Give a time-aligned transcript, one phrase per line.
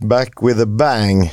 [0.00, 1.32] back with a bang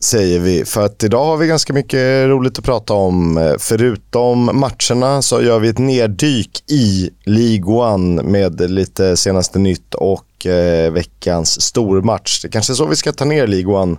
[0.00, 0.64] säger vi.
[0.64, 3.56] För att idag har vi ganska mycket roligt att prata om.
[3.58, 10.46] Förutom matcherna så gör vi ett neddyk i League One med lite senaste nytt och
[10.46, 12.42] eh, veckans stormatch.
[12.42, 13.96] Det kanske är så vi ska ta ner League One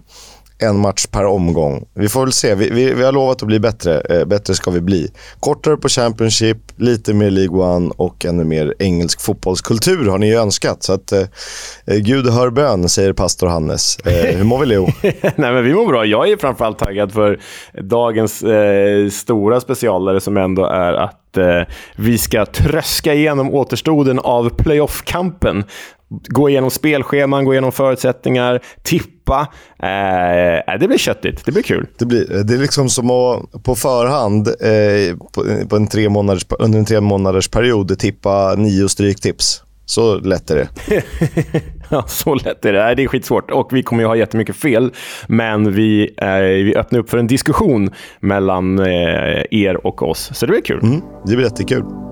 [0.59, 1.85] en match per omgång.
[1.93, 2.55] Vi får väl se.
[2.55, 3.99] Vi, vi, vi har lovat att bli bättre.
[3.99, 5.11] Eh, bättre ska vi bli.
[5.39, 10.35] Kortare på Championship, lite mer League One och ännu mer engelsk fotbollskultur har ni ju
[10.35, 10.83] önskat.
[10.83, 11.21] Så att, eh,
[11.85, 13.97] eh Gud hör bön, säger pastor Hannes.
[13.99, 14.87] Eh, hur mår vi Leo?
[15.01, 16.05] Nej, men vi mår bra.
[16.05, 17.39] Jag är framförallt taggad för
[17.81, 21.61] dagens eh, stora specialare som ändå är att eh,
[21.95, 25.63] vi ska tröska igenom återstoden av playoff-kampen
[26.09, 29.47] gå igenom spelscheman, gå igenom förutsättningar, tippa.
[29.79, 31.45] Eh, det blir köttigt.
[31.45, 31.87] Det blir kul.
[31.97, 36.45] Det, blir, det är liksom som att på förhand eh, på, på en tre månaders,
[36.59, 39.63] under en tre månaders period tippa nio stryktips.
[39.85, 41.03] Så lätt är det.
[41.89, 42.95] ja, så lätt är det.
[42.95, 44.91] Det är skitsvårt och vi kommer ju ha jättemycket fel.
[45.27, 50.31] Men vi, eh, vi öppnar upp för en diskussion mellan eh, er och oss.
[50.33, 50.79] Så det blir kul.
[50.83, 52.06] Mm, det blir jättekul.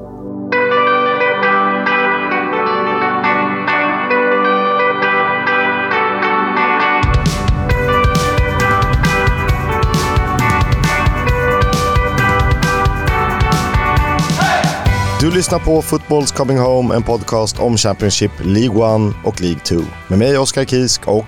[15.19, 19.75] Du lyssnar på Footballs Coming Home, en podcast om Championship, League 1 och League 2.
[20.08, 21.25] Med mig Oskar Kisk och...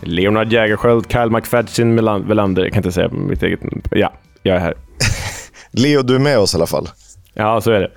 [0.00, 2.62] Leonard Jägerskiöld, Kyle McFadgen Melander.
[2.62, 3.60] Jag kan inte säga mitt eget...
[3.90, 4.12] Ja,
[4.42, 4.74] jag är här.
[5.70, 6.88] Leo, du är med oss i alla fall.
[7.34, 7.90] Ja, så är det.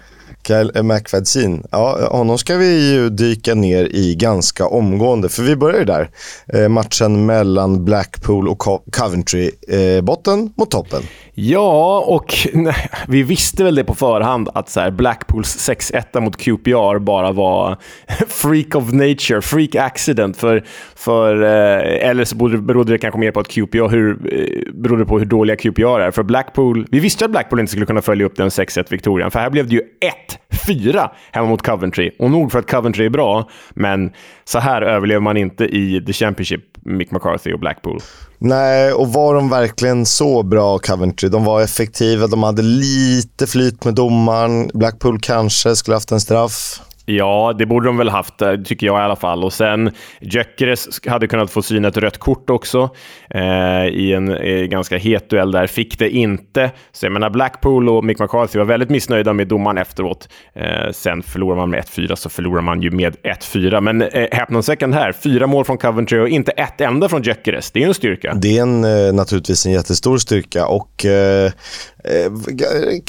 [0.47, 5.29] Kyle McFadsin, ja, honom ska vi ju dyka ner i ganska omgående.
[5.29, 6.09] För vi börjar ju där.
[6.53, 8.59] Eh, matchen mellan Blackpool och
[8.91, 9.51] Coventry.
[9.67, 11.01] Eh, botten mot toppen.
[11.33, 16.37] Ja, och nej, vi visste väl det på förhand att så här, Blackpools 6-1 mot
[16.37, 17.77] QPR bara var
[18.27, 20.37] freak of nature, freak accident.
[20.37, 25.05] För, för, eh, eller så berodde det kanske mer på att QPR, hur, eh, berodde
[25.05, 26.11] på hur dåliga QPR är.
[26.11, 29.49] För Blackpool, vi visste att Blackpool inte skulle kunna följa upp den 6-1-viktorian, för här
[29.49, 30.13] blev det ju 1.
[30.65, 32.11] 1-4 hemma mot Coventry.
[32.19, 34.11] Och nog för att Coventry är bra, men
[34.45, 37.99] så här överlever man inte i The Championship, Mick McCarthy och Blackpool.
[38.37, 41.29] Nej, och var de verkligen så bra, Coventry?
[41.29, 44.71] De var effektiva, de hade lite flyt med domaren.
[44.73, 46.81] Blackpool kanske skulle haft en straff.
[47.09, 49.43] Ja, det borde de väl haft, eh, tycker jag i alla fall.
[49.43, 49.91] Och sen,
[50.21, 52.89] Gyökeres hade kunnat få syna ett rött kort också
[53.29, 55.67] eh, i en eh, ganska het duell där.
[55.67, 56.71] Fick det inte.
[56.91, 60.29] Så jag menar, Blackpool och Mick McCarthy var väldigt missnöjda med domaren efteråt.
[60.53, 63.81] Eh, sen förlorar man med 1-4 så förlorar man ju med 1-4.
[63.81, 67.71] Men eh, häpnadsväckande här, fyra mål från Coventry och inte ett enda från Gyökeres.
[67.71, 68.33] Det är ju en styrka.
[68.33, 71.45] Det är en, eh, naturligtvis en jättestor styrka och eh,
[72.03, 72.31] eh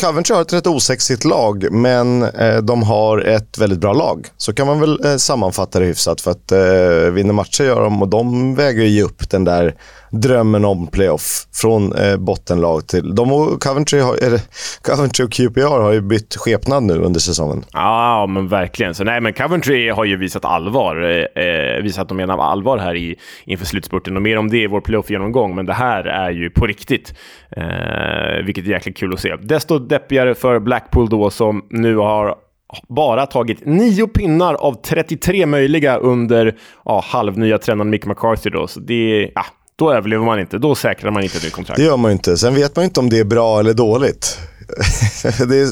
[0.00, 2.26] Coventry har ett rätt osexigt lag, men
[2.62, 4.26] de har ett väldigt bra lag.
[4.36, 6.20] Så kan man väl eh, sammanfatta det hyfsat.
[6.20, 9.74] För att eh, vinner matcher gör de och de väger ju upp den där
[10.10, 13.14] drömmen om playoff från eh, bottenlag till...
[13.14, 14.40] De och Coventry, har, eller,
[14.82, 17.64] Coventry och QPR har ju bytt skepnad nu under säsongen.
[17.72, 18.94] Ja, men verkligen.
[18.94, 21.26] Så nej, men Coventry har ju visat allvar.
[21.36, 24.16] Eh, eh, visat att de menar allvar här i, inför slutspurten.
[24.16, 27.14] Och mer om det i vår playoff-genomgång, men det här är ju på riktigt.
[27.56, 29.36] Eh, vilket är jäkligt kul att se.
[29.36, 32.34] Desto deppigare för Blackpool då, som nu har
[32.88, 38.50] bara tagit nio pinnar av 33 möjliga under ja, halvnya tränaren Mick McCarthy.
[38.50, 38.66] Då.
[38.66, 39.44] Så det, ja,
[39.76, 40.58] då överlever man inte.
[40.58, 41.76] Då säkrar man inte ett kontrakt.
[41.76, 42.36] Det gör man inte.
[42.36, 44.38] Sen vet man inte om det är bra eller dåligt.
[45.48, 45.68] det, är,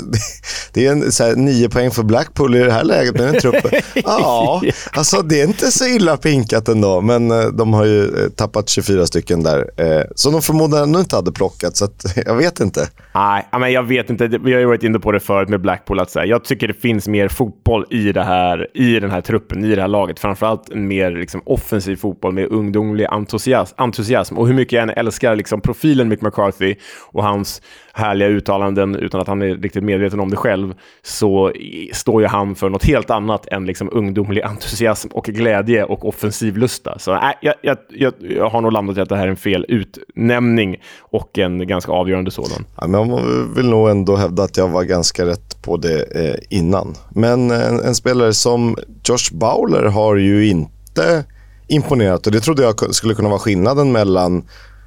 [0.73, 3.41] det är en, så här, nio poäng för Blackpool i det här läget med den
[3.41, 3.71] truppen.
[3.95, 4.62] Ja,
[4.93, 8.69] alltså det är inte så illa pinkat ändå, men eh, de har ju eh, tappat
[8.69, 9.71] 24 stycken där.
[9.77, 12.89] Eh, som de förmodligen ännu inte hade plockat, så att, jag vet inte.
[13.15, 14.29] Nej, men jag vet inte.
[14.29, 16.01] Vi har ju varit inne på det förut med Blackpool.
[16.01, 16.27] Att säga.
[16.27, 19.81] Jag tycker det finns mer fotboll i, det här, i den här truppen, i det
[19.81, 20.19] här laget.
[20.19, 23.75] Framförallt en mer liksom, offensiv fotboll med ungdomlig entusiasm.
[23.77, 24.39] entusiasm.
[24.39, 26.75] Och hur mycket jag än älskar liksom, profilen Mick McCarthy
[27.12, 27.62] och hans
[27.97, 31.53] härliga uttalanden utan att han är riktigt medveten om det själv, så
[31.93, 36.99] står ju han för något helt annat än liksom ungdomlig entusiasm och glädje och offensivlusta.
[36.99, 39.37] Så äh, jag, jag, jag, jag har nog landat i att det här är en
[39.37, 42.65] fel utnämning och en ganska avgörande sådan.
[42.81, 46.59] Ja, men man vill nog ändå hävda att jag var ganska rätt på det eh,
[46.59, 46.94] innan.
[47.11, 51.25] Men en, en spelare som Josh Bowler har ju inte
[51.69, 54.44] imponerat och det trodde jag skulle kunna vara skillnaden mellan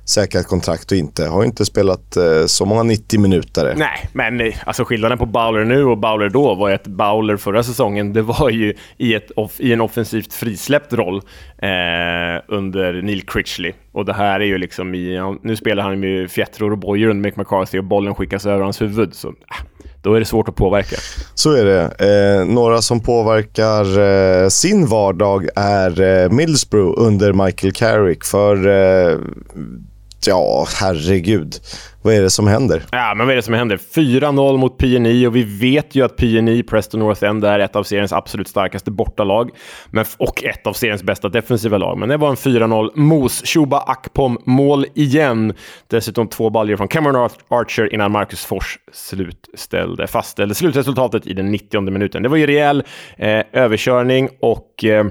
[0.09, 1.25] säkrat kontrakt och inte.
[1.25, 3.73] Har inte spelat eh, så många 90 minuter.
[3.77, 7.37] Nej, men eh, alltså skillnaden på Bowler nu och Bowler då var ju att Bowler
[7.37, 11.15] förra säsongen, det var ju i, ett off, i en offensivt frisläppt roll
[11.57, 11.69] eh,
[12.47, 13.73] under Neil Critchley.
[13.91, 17.23] Och det här är ju liksom i, nu spelar han med fjättror och bojor under
[17.23, 19.15] Mick McCarthy och bollen skickas över hans huvud.
[19.15, 19.33] Så, äh,
[20.01, 20.95] då är det svårt att påverka.
[21.33, 21.81] Så är det.
[21.99, 28.23] Eh, några som påverkar eh, sin vardag är eh, Middlesbrough under Michael Carrick.
[28.23, 29.17] För, eh,
[30.27, 31.55] ja, herregud.
[32.01, 32.83] Vad är det som händer?
[32.91, 33.77] Ja, men vad är det som händer?
[33.77, 37.83] 4-0 mot PNI och vi vet ju att PNI, Preston North End, är ett av
[37.83, 39.49] seriens absolut starkaste bortalag
[39.91, 41.97] men, och ett av seriens bästa defensiva lag.
[41.97, 43.41] Men det var en 4-0 mos.
[43.45, 45.53] Shuba Akpom mål igen.
[45.87, 51.81] Dessutom två baljor från Cameron Archer innan Marcus Fors slutställde, fastställde slutresultatet i den 90
[51.81, 52.23] minuten.
[52.23, 52.83] Det var ju rejäl
[53.17, 55.05] eh, överkörning och Eh,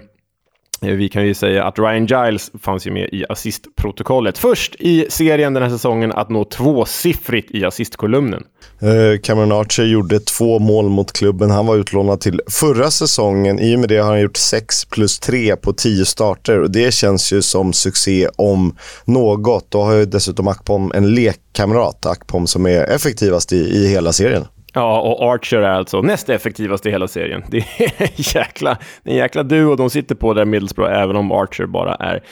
[0.83, 4.39] Eh, vi kan ju säga att Ryan Giles fanns ju med i assistprotokollet.
[4.39, 8.43] Först i serien den här säsongen att nå tvåsiffrigt i assistkolumnen.
[8.81, 11.51] Eh, Cameron Archer gjorde två mål mot klubben.
[11.51, 13.59] Han var utlånad till förra säsongen.
[13.61, 16.95] I och med det har han gjort 6 plus 3 på 10 starter och det
[16.95, 19.71] känns ju som succé om något.
[19.71, 24.45] Då har ju dessutom Akpom en lekkamrat, Akpom, som är effektivast i, i hela serien.
[24.75, 27.45] Ja, och Archer är alltså näst effektivast i hela serien.
[27.51, 31.95] Det är jäkla, en jäkla duo de sitter på där Middlesbrough, även om Archer bara
[31.95, 32.23] är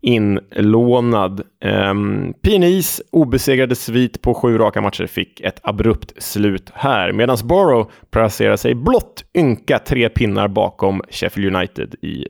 [0.00, 1.42] inlånad.
[1.64, 7.36] Ehm, um, PNIs obesegrade svit på sju raka matcher fick ett abrupt slut här, medan
[7.44, 12.26] Borough placerar sig blott ynka tre pinnar bakom Sheffield United i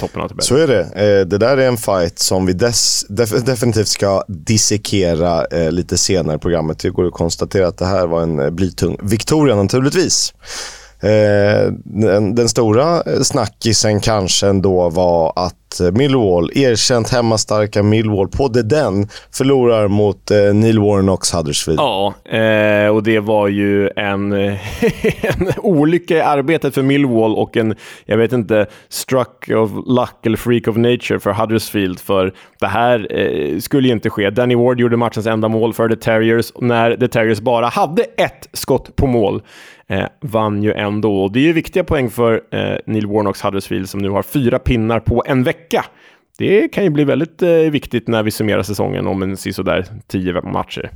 [0.00, 0.42] toppen av tabellen.
[0.42, 0.80] Så är det.
[0.80, 5.98] Eh, det där är en fight som vi dess, def, definitivt ska dissekera eh, lite
[5.98, 6.78] senare i programmet.
[6.78, 10.34] Det går att konstatera att det här var en eh, blytung Victoria naturligtvis.
[11.84, 18.62] Den, den, stora snackisen kanske ändå var att Eh, Millwall, erkänt hemmastarka Millwall på The
[18.62, 21.80] Den, förlorar mot eh, Neil Warnocks Huddersfield.
[21.80, 27.74] Ja, eh, och det var ju en, en olycka i arbetet för Millwall och en,
[28.04, 32.00] jag vet inte, struck of luck eller freak of nature för Huddersfield.
[32.00, 34.30] För det här eh, skulle ju inte ske.
[34.30, 38.48] Danny Ward gjorde matchens enda mål för The Terriers när The Terriers bara hade ett
[38.52, 39.42] skott på mål
[39.92, 41.22] eh, vann ju ändå.
[41.22, 44.58] Och det är ju viktiga poäng för eh, Neil Warnocks Huddersfield som nu har fyra
[44.58, 45.61] pinnar på en vecka.
[46.38, 50.40] Det kan ju bli väldigt eh, viktigt när vi summerar säsongen om en sådär tio
[50.40, 50.90] matcher.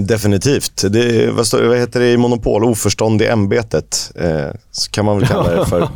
[0.00, 0.92] Definitivt.
[0.92, 2.64] Det, vad, stå, vad heter det i Monopol?
[2.64, 4.50] Oförstånd i ämbetet, eh,
[4.90, 5.88] kan man väl kalla det för.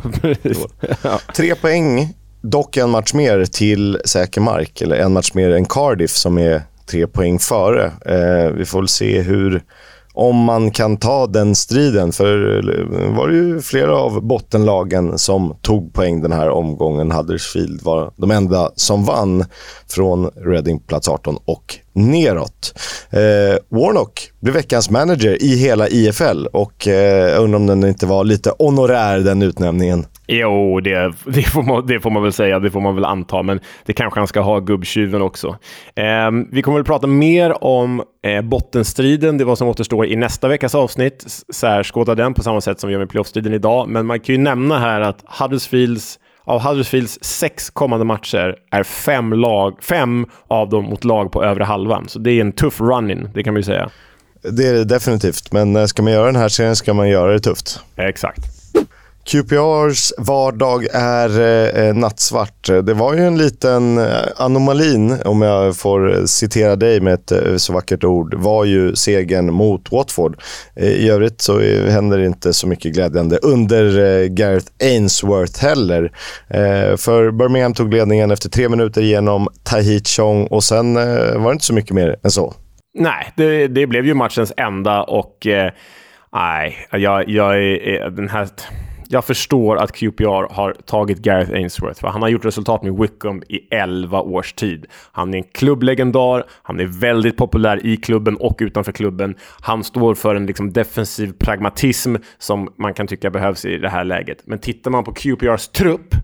[1.01, 1.19] ja.
[1.35, 4.81] Tre poäng, dock en match mer till säker mark.
[4.81, 7.85] Eller en match mer än Cardiff som är tre poäng före.
[8.05, 9.63] Eh, vi får väl se hur
[10.13, 12.11] om man kan ta den striden.
[12.11, 17.11] För eh, var det ju flera av bottenlagen som tog poäng den här omgången.
[17.11, 19.45] Huddersfield var de enda som vann
[19.87, 22.79] från Reading plats 18 och neråt.
[23.11, 28.05] Eh, Warnock blev veckans manager i hela IFL och eh, jag undrar om den inte
[28.05, 30.05] var lite honorär, den utnämningen.
[30.27, 32.59] Jo, det, det, får man, det får man väl säga.
[32.59, 35.47] Det får man väl anta, men det kanske han ska ha gubbtjuven också.
[35.95, 40.15] Eh, vi kommer väl prata mer om eh, bottenstriden, det är vad som återstår i
[40.15, 41.25] nästa veckas avsnitt.
[41.53, 44.41] Särskåda den på samma sätt som vi gör med playoffstriden idag, men man kan ju
[44.41, 50.85] nämna här att Huddersfields av Huddersfields sex kommande matcher är fem, lag, fem av dem
[50.85, 52.07] mot lag på övre halvan.
[52.07, 53.89] Så det är en tuff run-in, det kan man ju säga.
[54.41, 57.31] Det är det definitivt, men eh, ska man göra den här serien ska man göra
[57.31, 57.79] det tufft.
[57.95, 58.52] Exakt.
[59.25, 61.29] QPRs vardag är
[61.77, 62.67] eh, nattsvart.
[62.83, 64.05] Det var ju en liten eh,
[64.37, 69.53] anomalin, om jag får citera dig med ett eh, så vackert ord, var ju segern
[69.53, 70.41] mot Watford.
[70.75, 71.59] Eh, I övrigt så
[71.89, 76.03] händer det inte så mycket glädjande under eh, Gareth Ainsworth heller.
[76.47, 81.49] Eh, för Birmingham tog ledningen efter tre minuter genom Tahit Chong och sen eh, var
[81.49, 82.53] det inte så mycket mer än så.
[82.99, 85.71] Nej, det, det blev ju matchens enda och eh,
[86.33, 88.47] nej, jag, jag är den här
[89.13, 93.43] jag förstår att QPR har tagit Gareth Ainsworth, för han har gjort resultat med Wickham
[93.49, 94.85] i 11 års tid.
[95.11, 99.35] Han är en klubblegendar, han är väldigt populär i klubben och utanför klubben.
[99.61, 104.03] Han står för en liksom defensiv pragmatism som man kan tycka behövs i det här
[104.03, 104.37] läget.
[104.45, 106.15] Men tittar man på QPRs trupp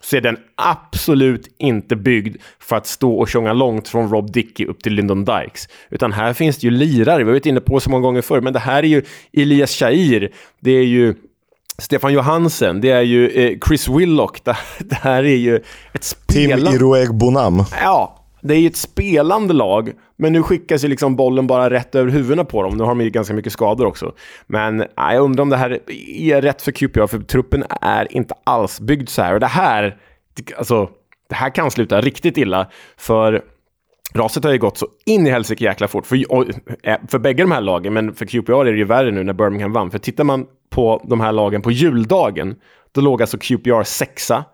[0.00, 4.66] så är den absolut inte byggd för att stå och sjunga långt från Rob Dickey
[4.66, 5.68] upp till Lyndon Dykes.
[5.90, 8.40] Utan här finns det ju lirare, vi har varit inne på så många gånger förr,
[8.40, 11.14] men det här är ju Elias Shair, det är ju
[11.78, 14.44] Stefan Johansen, det är ju eh, Chris Willock.
[14.44, 15.56] Det, det, här är ju
[15.92, 16.66] ett spelande...
[16.66, 17.64] Tim Iroeg Bonam.
[17.82, 21.94] Ja, det är ju ett spelande lag, men nu skickas ju liksom bollen bara rätt
[21.94, 22.76] över huvudena på dem.
[22.76, 24.12] Nu har de ju ganska mycket skador också.
[24.46, 25.80] Men ja, jag undrar om det här
[26.16, 29.34] är rätt för QPR, för truppen är inte alls byggd så här.
[29.34, 29.96] Och det här,
[30.58, 30.90] alltså,
[31.28, 33.42] det här kan sluta riktigt illa, för
[34.14, 36.16] Raset har ju gått så in i helsike jäkla fort för,
[36.82, 39.32] eh, för bägge de här lagen, men för QPR är det ju värre nu när
[39.32, 39.90] Birmingham vann.
[39.90, 42.54] För tittar man på de här lagen på juldagen,
[42.92, 44.44] då låg alltså QPR sexa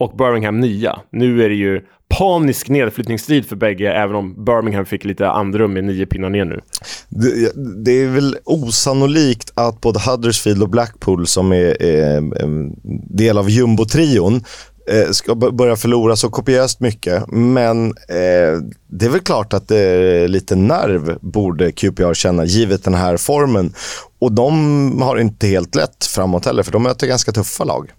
[0.00, 1.00] och Birmingham nia.
[1.10, 5.84] Nu är det ju panisk nedflyttningsstrid för bägge, även om Birmingham fick lite andrum med
[5.84, 6.60] nio pinnar ner nu.
[7.08, 7.52] Det,
[7.84, 12.80] det, är väl osannolikt att både Huddersfield och Blackpool, som är, är en
[13.16, 14.44] del av jumbotrion,
[14.88, 17.24] eh, ska börja förlora så kopiöst mycket.
[17.28, 22.84] Men eh, det är väl klart att det är lite nerv borde QPR känna, givet
[22.84, 23.74] den här formen.
[24.20, 27.92] Och de har inte helt lätt framåt heller, för de möter ganska tuffa lag.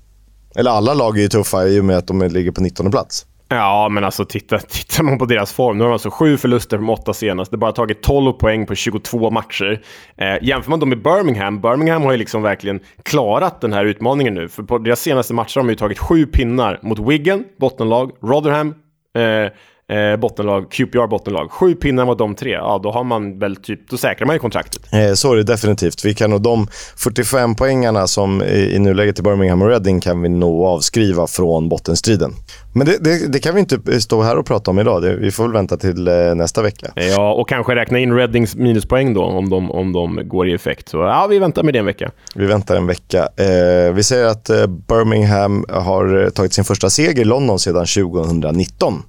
[0.56, 3.26] Eller alla lag är ju tuffa i och med att de ligger på 19 plats.
[3.52, 5.78] Ja, men alltså titta, tittar man på deras form.
[5.78, 7.52] Nu har de alltså sju förluster på åtta senast.
[7.52, 9.82] Det har bara tagit 12 poäng på 22 matcher.
[10.18, 14.34] Eh, jämför man dem med Birmingham, Birmingham har ju liksom verkligen klarat den här utmaningen
[14.34, 14.50] nu.
[14.50, 18.76] För på deras senaste matcher har de ju tagit sju pinnar mot Wigan, bottenlag, Rotherham,
[19.16, 19.52] eh,
[19.90, 21.52] eh, bottenlag, QPR bottenlag.
[21.52, 24.40] Sju pinnar mot de tre, ja då har man väl typ, då säkrar man ju
[24.40, 24.94] kontraktet.
[24.94, 26.06] Eh, så är det definitivt.
[26.06, 26.68] Vi kan nog de
[26.98, 31.70] 45 poängarna som i, i nuläget i Birmingham och Reading kan vi nog avskriva från
[31.70, 32.34] bottenstriden.
[32.74, 35.02] Men det, det, det, kan vi inte stå här och prata om idag.
[35.02, 36.92] Det, vi får väl vänta till eh, nästa vecka.
[36.96, 40.90] Ja, och kanske räkna in Reddings minuspoäng då, om de, om de går i effekt.
[40.90, 42.12] Så ja, vi väntar med det en vecka.
[42.36, 43.28] Vi väntar en vecka.
[43.38, 49.04] Eh, vi säger att eh, Birmingham har tagit sin första seger i London sedan 2019.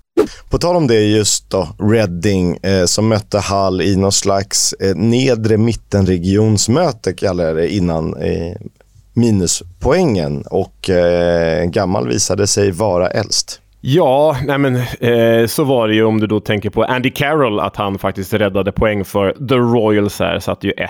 [0.50, 4.96] På tal om det just då, Reading eh, som mötte Hall i någon slags eh,
[4.96, 8.56] nedre mittenregionsmöte kallade jag det innan eh,
[9.12, 13.60] minuspoängen och eh, gammal visade sig vara äldst.
[13.82, 17.60] Ja, nej men, eh, så var det ju om du då tänker på Andy Carroll,
[17.60, 20.38] att han faktiskt räddade poäng för The Royals här.
[20.38, 20.86] Satt ju 1-1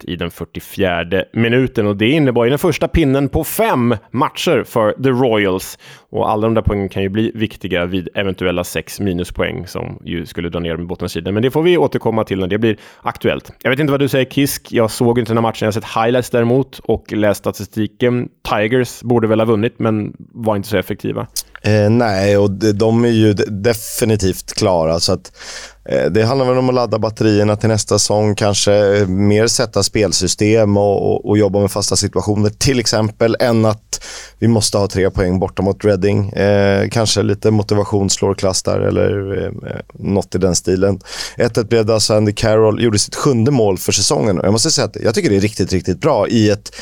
[0.00, 4.92] i den 44 minuten och det innebar ju den första pinnen på fem matcher för
[4.92, 5.78] The Royals.
[6.10, 10.26] Och alla de där poängen kan ju bli viktiga vid eventuella sex minuspoäng som ju
[10.26, 11.34] skulle dra ner med bottensidan.
[11.34, 13.52] Men det får vi återkomma till när det blir aktuellt.
[13.62, 14.72] Jag vet inte vad du säger Kisk.
[14.72, 15.58] Jag såg inte den här matchen.
[15.60, 18.28] Jag har sett highlights däremot och läst statistiken.
[18.50, 21.26] Tigers borde väl ha vunnit, men var inte så effektiva.
[21.66, 25.00] Eh, nej, Eh, och de är ju definitivt klara.
[25.00, 25.32] Så att,
[25.84, 28.34] eh, det handlar väl om att ladda batterierna till nästa säsong.
[28.34, 33.36] Kanske eh, mer sätta spelsystem och, och, och, jobba med fasta situationer till exempel.
[33.40, 34.04] Än att
[34.38, 36.28] vi måste ha tre poäng borta mot Reading.
[36.28, 41.00] Eh, kanske lite motivation slår klass där eller eh, eh något i den stilen.
[41.36, 44.40] 1-1 blev det alltså Andy Carroll gjorde sitt sjunde mål för säsongen.
[44.42, 46.72] Jag måste säga att jag tycker det är riktigt, riktigt bra i ett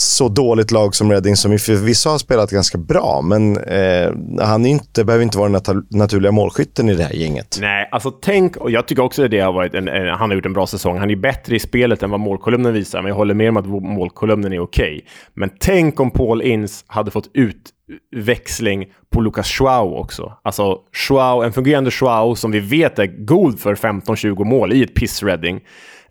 [0.00, 5.04] så dåligt lag som Reading som förvisso har spelat ganska bra, men eh, han inte,
[5.04, 7.58] behöver inte vara den naturliga målskytten i det här gänget.
[7.60, 10.36] Nej, alltså tänk, och jag tycker också att det har varit en, en, han har
[10.36, 10.98] gjort en bra säsong.
[10.98, 13.66] Han är bättre i spelet än vad målkolumnen visar, men jag håller med om att
[13.66, 14.94] målkolumnen är okej.
[14.96, 15.08] Okay.
[15.34, 20.32] Men tänk om Paul Ince hade fått utväxling på Lucas Schwau också.
[20.42, 24.94] Alltså Schwau, en fungerande Schwau som vi vet är god för 15-20 mål i ett
[24.94, 25.60] piss-Reading.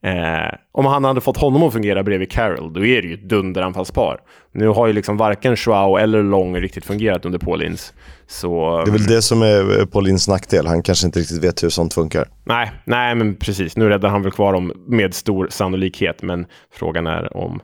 [0.01, 3.29] Eh, om han hade fått honom att fungera bredvid Carroll, då är det ju ett
[3.29, 4.19] dunderanfallspar.
[4.51, 7.93] Nu har ju liksom varken Joao eller Long riktigt fungerat under Paulins.
[8.27, 10.67] Så, det är väl det som är Paulins nackdel.
[10.67, 12.27] Han kanske inte riktigt vet hur sånt funkar.
[12.43, 13.77] Nej, nej men precis.
[13.77, 17.61] Nu räddar han väl kvar dem med stor sannolikhet, men frågan är om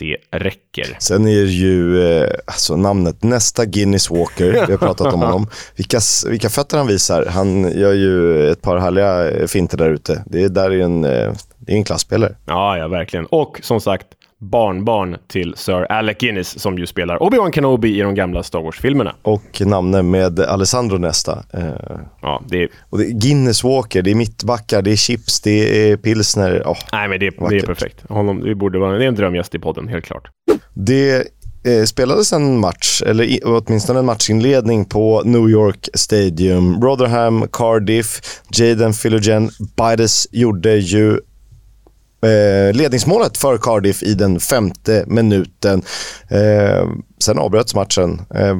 [0.00, 0.96] det räcker.
[0.98, 5.46] Sen är det ju eh, alltså namnet nästa Guinness Walker, vi har pratat om honom.
[5.76, 7.26] Vilka, vilka fötter han visar.
[7.26, 10.22] Han gör ju ett par härliga finter där ute.
[10.26, 12.34] Det är där är en eh, det är en klassspelare.
[12.46, 13.26] Ja, ja, verkligen.
[13.26, 14.06] Och som sagt,
[14.40, 19.14] barnbarn till Sir Alec Guinness som ju spelar Obi-Wan Kenobi i de gamla Star Wars-filmerna.
[19.22, 21.44] Och namnen med Alessandro Nesta.
[21.52, 21.64] Eh,
[22.20, 22.68] ja, det är...
[22.90, 26.62] Och det är Guinness Walker, det är mittbackar, det är chips, det är pilsner.
[26.64, 28.04] Oh, Nej, men det, är, det är perfekt.
[28.08, 30.28] Honom, det, borde vara, det är en drömgäst i podden, helt klart.
[30.74, 31.26] Det
[31.64, 36.82] eh, spelades en match, eller i, åtminstone en matchinledning på New York Stadium.
[36.82, 38.20] Rotherham, Cardiff,
[38.52, 41.20] Jaden Philogen Bides gjorde ju
[42.22, 45.82] eh, ledningsmålet för Cardiff i den femte minuten.
[46.28, 48.22] Eh, sen avbröts matchen.
[48.34, 48.58] Eh,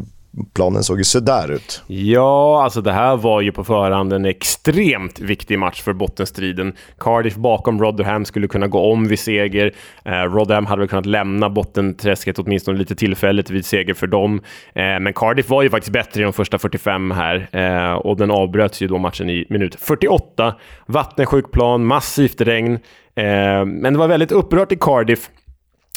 [0.55, 1.83] planen såg ju sådär ut.
[1.87, 6.73] Ja, alltså det här var ju på förhand en extremt viktig match för bottenstriden.
[6.99, 9.73] Cardiff bakom Rotherham skulle kunna gå om vid seger.
[10.05, 14.41] Eh, Rotherham hade väl kunnat lämna bottenträsket åtminstone lite tillfälligt vid seger för dem.
[14.75, 18.31] Eh, men Cardiff var ju faktiskt bättre i de första 45 här eh, och den
[18.31, 20.55] avbröts ju då matchen i minut 48.
[20.87, 22.79] Vattensjuk plan, massivt regn.
[23.15, 25.31] Eh, men det var väldigt upprört i Cardiff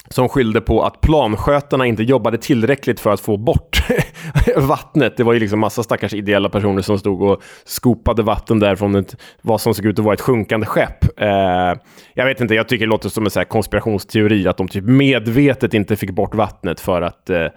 [0.10, 3.84] som skyllde på att planskötarna inte jobbade tillräckligt för att få bort
[4.56, 5.18] vattnet.
[5.18, 8.96] Det var ju liksom massa stackars ideella personer som stod och skopade vatten där från
[8.96, 11.20] ett, vad som såg ut att vara ett sjunkande skepp.
[11.20, 11.74] Eh,
[12.14, 15.74] jag vet inte, jag tycker det låter som en så konspirationsteori att de typ medvetet
[15.74, 17.48] inte fick bort vattnet för att eh,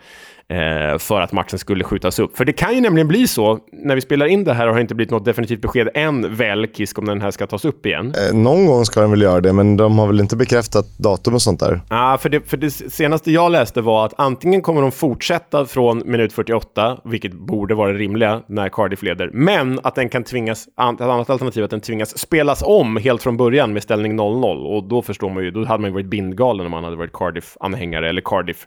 [0.49, 2.37] eh, för att matchen skulle skjutas upp.
[2.37, 4.95] För det kan ju nämligen bli så, när vi spelar in det här har inte
[4.95, 8.15] blivit något definitivt besked än väl, Kisk, om den här ska tas upp igen.
[8.31, 11.35] Eh, någon gång ska de väl göra det, men de har väl inte bekräftat datum
[11.35, 11.81] och sånt där?
[11.91, 15.67] Ja, ah, för, det, för det senaste jag läste var att antingen kommer de fortsätta
[15.67, 20.25] från minut 48, vilket borde vara det rimliga när Cardiff leder, men att den kan
[20.25, 24.77] tvingas, ett annat alternativ att den tvingas spelas om helt från början med ställning 0-0
[24.77, 27.13] och då förstår man ju, då hade man ju varit bindgalen om man hade varit
[27.13, 28.67] Cardiff-anhängare eller Cardiff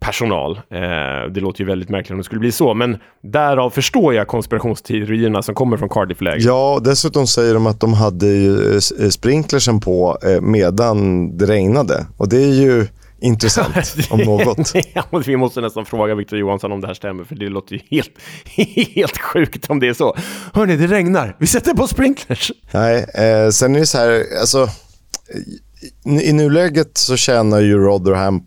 [0.00, 0.56] personal.
[0.56, 4.28] Eh, det låter ju väldigt märkligt om det skulle bli så, men därav förstår jag
[4.28, 6.44] konspirationsteorierna som kommer från Cardiff-läget.
[6.44, 12.06] Ja, dessutom säger de att de hade ju eh, sprinklersen på eh, medan det regnade.
[12.16, 12.86] Och det är ju
[13.20, 14.72] intressant om något.
[15.26, 18.12] vi måste nästan fråga Victor Johansson om det här stämmer, för det låter ju helt,
[18.94, 20.16] helt sjukt om det är så.
[20.52, 21.36] Hörni, det regnar.
[21.38, 22.52] Vi sätter på sprinklers.
[22.72, 24.68] Nej, eh, sen är det så här, alltså,
[26.04, 28.42] i, i nuläget så tjänar ju Rotherham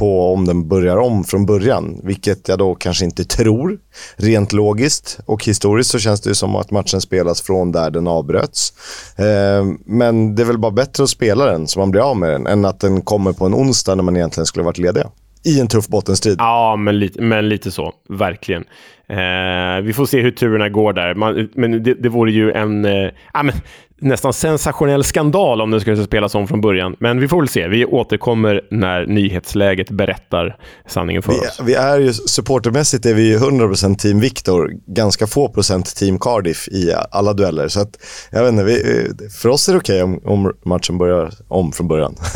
[0.00, 3.78] på om den börjar om från början, vilket jag då kanske inte tror.
[4.16, 8.72] Rent logiskt och historiskt så känns det som att matchen spelas från där den avbröts.
[9.18, 12.30] Eh, men det är väl bara bättre att spela den så man blir av med
[12.30, 15.06] den än att den kommer på en onsdag när man egentligen skulle varit lediga.
[15.44, 16.36] I en tuff bottenstrid.
[16.38, 17.92] Ja, men lite, men lite så.
[18.08, 18.64] Verkligen.
[19.08, 21.14] Eh, vi får se hur turerna går där.
[21.14, 22.84] Man, men det, det vore ju en...
[22.84, 23.54] Eh, ah, men,
[24.00, 26.96] nästan sensationell skandal om det skulle spelas om från början.
[27.00, 27.68] Men vi får väl se.
[27.68, 30.56] Vi återkommer när nyhetsläget berättar
[30.88, 31.60] sanningen för vi, oss.
[31.62, 36.94] Vi är ju, supportermässigt är vi 100% team Victor, ganska få procent team Cardiff i
[37.10, 37.68] alla dueller.
[37.68, 37.98] Så att,
[38.30, 39.06] jag vet inte, vi,
[39.42, 42.16] för oss är det okej okay om, om, matchen börjar om från början.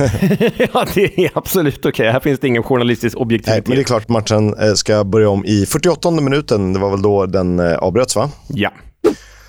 [0.73, 1.91] ja, det är absolut okej.
[1.91, 2.11] Okay.
[2.11, 3.67] Här finns det ingen journalistisk objektivitet.
[3.67, 6.73] Nej, men det är klart matchen eh, ska börja om i 48 minuten.
[6.73, 8.31] Det var väl då den eh, avbröts, va?
[8.49, 8.71] Ja.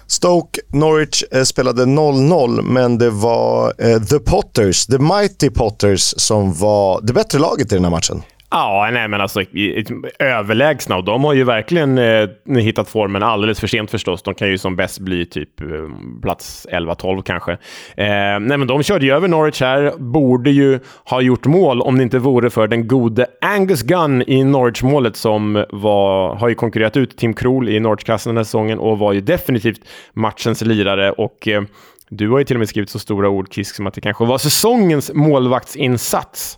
[0.07, 6.53] Stoke Norwich eh, spelade 0-0, men det var eh, The Potters, The Mighty Potters, som
[6.53, 8.23] var det bättre laget i den här matchen.
[8.57, 9.43] Ja, nej men alltså
[10.19, 14.23] överlägsna och de har ju verkligen eh, hittat formen alldeles för sent förstås.
[14.23, 15.67] De kan ju som bäst bli typ eh,
[16.21, 17.51] plats 11-12 kanske.
[17.51, 17.57] Eh,
[18.39, 22.03] nej men de körde ju över Norwich här, borde ju ha gjort mål om det
[22.03, 27.17] inte vore för den gode Angus Gunn i Norwich-målet som var, har ju konkurrerat ut
[27.17, 29.81] Tim Krul i Norwich-klassen den här säsongen och var ju definitivt
[30.13, 31.63] matchens lirare och eh,
[32.09, 34.25] du har ju till och med skrivit så stora ord, Kisk, som att det kanske
[34.25, 36.57] var säsongens målvaktsinsats.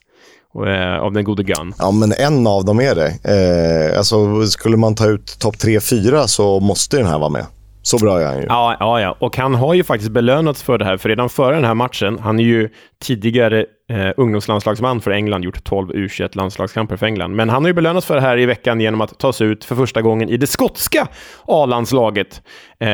[0.66, 1.74] Eh, av den gode Gunn.
[1.80, 3.08] Ja, men en av dem är det.
[3.24, 7.46] Eh, alltså, skulle man ta ut topp 3-4 så måste den här vara med.
[7.82, 8.46] Så bra är han ju.
[8.50, 11.56] Ja, ja, ja, och han har ju faktiskt belönats för det här, för redan före
[11.56, 12.70] den här matchen, han är ju
[13.02, 17.74] tidigare eh, ungdomslandslagsman för England, gjort 12 u landslagskamper för England, men han har ju
[17.74, 20.38] belönats för det här i veckan genom att ta sig ut för första gången i
[20.38, 21.08] det skotska
[21.46, 22.42] A-landslaget.
[22.80, 22.90] Eh,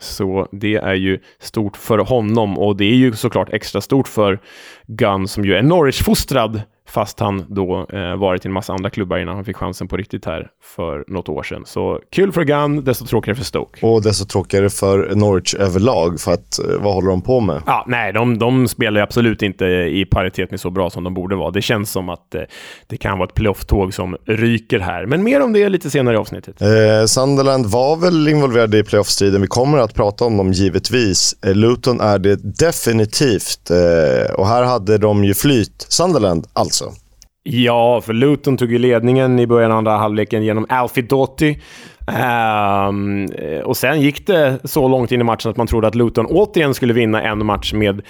[0.00, 4.38] så det är ju stort för honom och det är ju såklart extra stort för
[4.86, 6.62] Gunn som ju är Norwich-fostrad.
[6.88, 9.96] Fast han då eh, varit i en massa andra klubbar innan han fick chansen på
[9.96, 11.62] riktigt här för något år sedan.
[11.66, 13.86] Så kul för Gunn, desto tråkigare för Stoke.
[13.86, 17.62] Och desto tråkigare för Norwich överlag, för att eh, vad håller de på med?
[17.66, 21.36] Ja, nej, de, de spelar absolut inte i paritet med så bra som de borde
[21.36, 21.50] vara.
[21.50, 22.42] Det känns som att eh,
[22.86, 25.06] det kan vara ett playoff-tåg som ryker här.
[25.06, 26.62] Men mer om det lite senare i avsnittet.
[26.62, 29.40] Eh, Sunderland var väl involverade i playoff-striden.
[29.40, 31.36] Vi kommer att prata om dem givetvis.
[31.46, 33.70] Eh, Luton är det definitivt.
[33.70, 36.77] Eh, och här hade de ju flyt, Sunderland alltså alltså.
[37.50, 41.58] Ja, för Luton tog ju ledningen i början av andra halvleken genom Alfie Dotti.
[42.06, 43.26] Um, ehm,
[43.64, 46.74] och sen gick det så långt in i matchen att man trodde att Luton återigen
[46.74, 48.02] skulle vinna en match med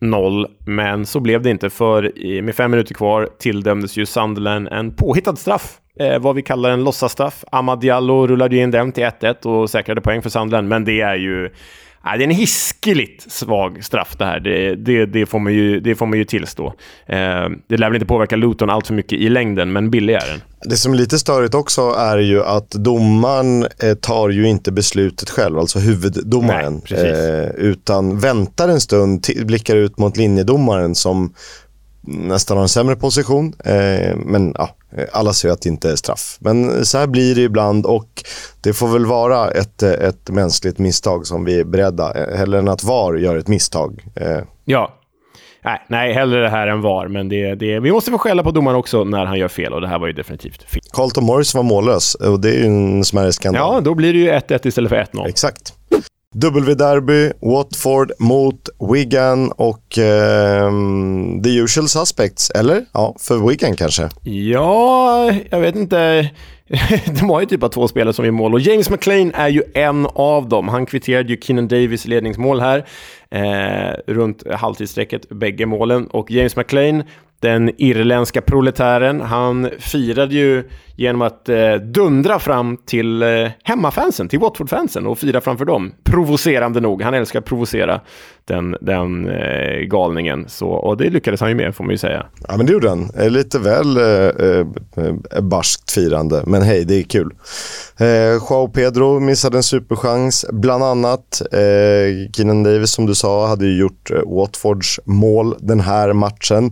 [0.00, 0.46] 1-0.
[0.66, 5.36] Men så blev det inte, för med fem minuter kvar tilldömdes ju Sunderland en påhittad
[5.36, 5.78] straff.
[6.00, 7.44] Eh, vad vi kallar en låtsasstraff.
[7.52, 11.16] Amad Diallo rullade in den till 1-1 och säkrade poäng för Sunderland, men det är
[11.16, 11.50] ju
[12.06, 14.40] Nej, det är en hiskeligt svag straff det här.
[14.40, 16.66] Det, det, det, får, man ju, det får man ju tillstå.
[17.06, 17.16] Eh,
[17.68, 20.40] det lär väl inte påverka Luton allt för mycket i längden, men billig är den.
[20.70, 25.30] Det som är lite störigt också är ju att domaren eh, tar ju inte beslutet
[25.30, 26.82] själv, alltså huvuddomaren.
[26.90, 31.34] Nej, eh, utan väntar en stund, blickar ut mot linjedomaren som
[32.06, 33.54] nästan har en sämre position.
[33.64, 34.76] Eh, men ja,
[35.12, 36.36] alla ser att det inte är straff.
[36.40, 38.24] Men så här blir det ibland och
[38.60, 42.68] det får väl vara ett, ett mänskligt misstag som vi är beredda, eh, hellre än
[42.68, 44.04] att VAR gör ett misstag.
[44.14, 44.40] Eh.
[44.64, 44.92] Ja.
[45.64, 48.50] Nej, nej, hellre det här än VAR, men det, det, vi måste få skälla på
[48.50, 50.82] domaren också när han gör fel och det här var ju definitivt fel.
[50.92, 53.74] Carlton Morris var mållös och det är ju en smärre skandal.
[53.74, 55.28] Ja, då blir det ju 1-1 istället för 1-0.
[55.28, 55.74] Exakt.
[56.38, 60.70] W-derby, Watford mot Wigan och eh,
[61.44, 62.84] the usual suspects, eller?
[62.92, 64.08] Ja, för Wigan kanske?
[64.22, 66.30] Ja, jag vet inte.
[67.20, 69.62] De har ju typ av två spelare som är mål och James McLean är ju
[69.74, 70.68] en av dem.
[70.68, 72.86] Han kvitterade ju Keenan Davis ledningsmål här
[73.30, 76.06] eh, runt halvtidsstrecket, bägge målen.
[76.06, 77.02] Och James McLean
[77.46, 79.20] den irländska proletären.
[79.20, 80.64] Han firade ju
[80.96, 83.28] genom att eh, dundra fram till eh,
[83.64, 85.92] hemmafansen, till Watford-fansen och fira framför dem.
[86.04, 87.02] Provocerande nog.
[87.02, 88.00] Han älskar att provocera
[88.44, 90.44] den, den eh, galningen.
[90.48, 92.26] Så, och det lyckades han ju med, får man ju säga.
[92.48, 93.10] Ja, men det gjorde han.
[93.18, 94.66] Eh, lite väl eh, eh,
[95.36, 97.30] eh, barskt firande, men hej, det är kul.
[97.98, 98.06] Eh,
[98.50, 101.42] Joao Pedro missade en superchans, bland annat.
[101.52, 106.70] Eh, Keenan Davis, som du sa, hade ju gjort eh, Watfords mål den här matchen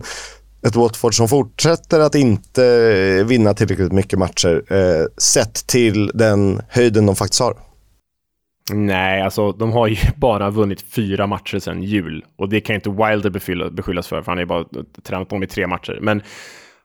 [0.67, 6.61] ett Watford som fortsätter att inte eh, vinna tillräckligt mycket matcher eh, sett till den
[6.69, 7.53] höjden de faktiskt har.
[8.73, 12.25] Nej, alltså de har ju bara vunnit fyra matcher sedan jul.
[12.37, 13.29] Och det kan inte Wilder
[13.69, 14.65] beskyllas för, för han har ju bara
[15.03, 15.99] tränat dem i tre matcher.
[16.01, 16.21] Men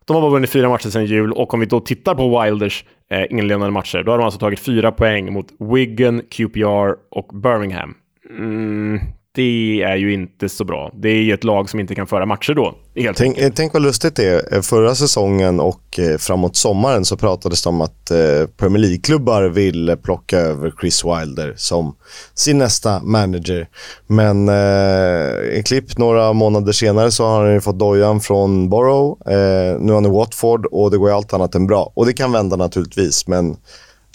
[0.05, 2.85] de har bara vunnit fyra matcher sedan jul och om vi då tittar på Wilders
[3.11, 7.95] eh, inledande matcher, då har de alltså tagit fyra poäng mot Wigan, QPR och Birmingham.
[8.31, 9.01] Mm,
[9.35, 10.93] det är ju inte så bra.
[10.95, 12.75] Det är ju ett lag som inte kan föra matcher då.
[13.17, 14.63] Tänk, tänk vad lustigt det är.
[14.63, 19.97] Förra säsongen och eh, framåt sommaren så pratades det om att eh, Premier League-klubbar vill
[20.03, 21.97] plocka över Chris Wilder som
[22.35, 23.69] sin nästa manager.
[24.07, 29.33] Men eh, i klipp några månader senare så har han ju fått dojan från Borough.
[29.33, 31.93] Eh, nu är han i Watford och det går ju allt annat än bra.
[31.95, 33.51] Och det kan vända naturligtvis, men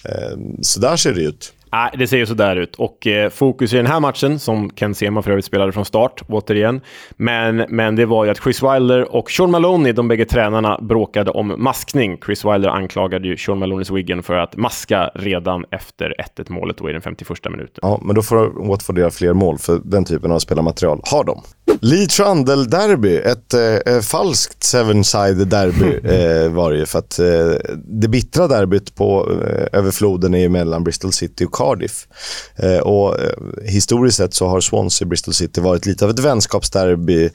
[0.06, 1.54] eh, så där ser det ut.
[1.76, 2.76] Nej, det ser ju sådär ut.
[2.76, 6.22] Och eh, fokus i den här matchen, som Ken Sema för övrigt spelade från start,
[6.28, 6.82] återigen.
[7.18, 11.32] Men, men det var ju att Chris Wilder och Sean Maloney, de bägge tränarna, bråkade
[11.32, 12.18] om maskning.
[12.26, 16.90] Chris Wilder anklagade ju Sean Maloneys Wigan för att maska redan efter 1-1 målet då
[16.90, 17.80] i den 51 minuten.
[17.82, 21.42] Ja, men då får Watford göra fler mål, för den typen av spelarmaterial har de.
[21.82, 26.86] Lee Trundle-derby, ett eh, falskt seven-side derby eh, var det ju.
[26.86, 27.26] För att eh,
[27.76, 31.65] det bittra derbyt på, eh, över floden är ju mellan Bristol City och Cardiff.
[32.56, 33.30] Eh, och eh,
[33.64, 37.30] historiskt sett så har Swansea Bristol City varit lite av ett vänskapsderby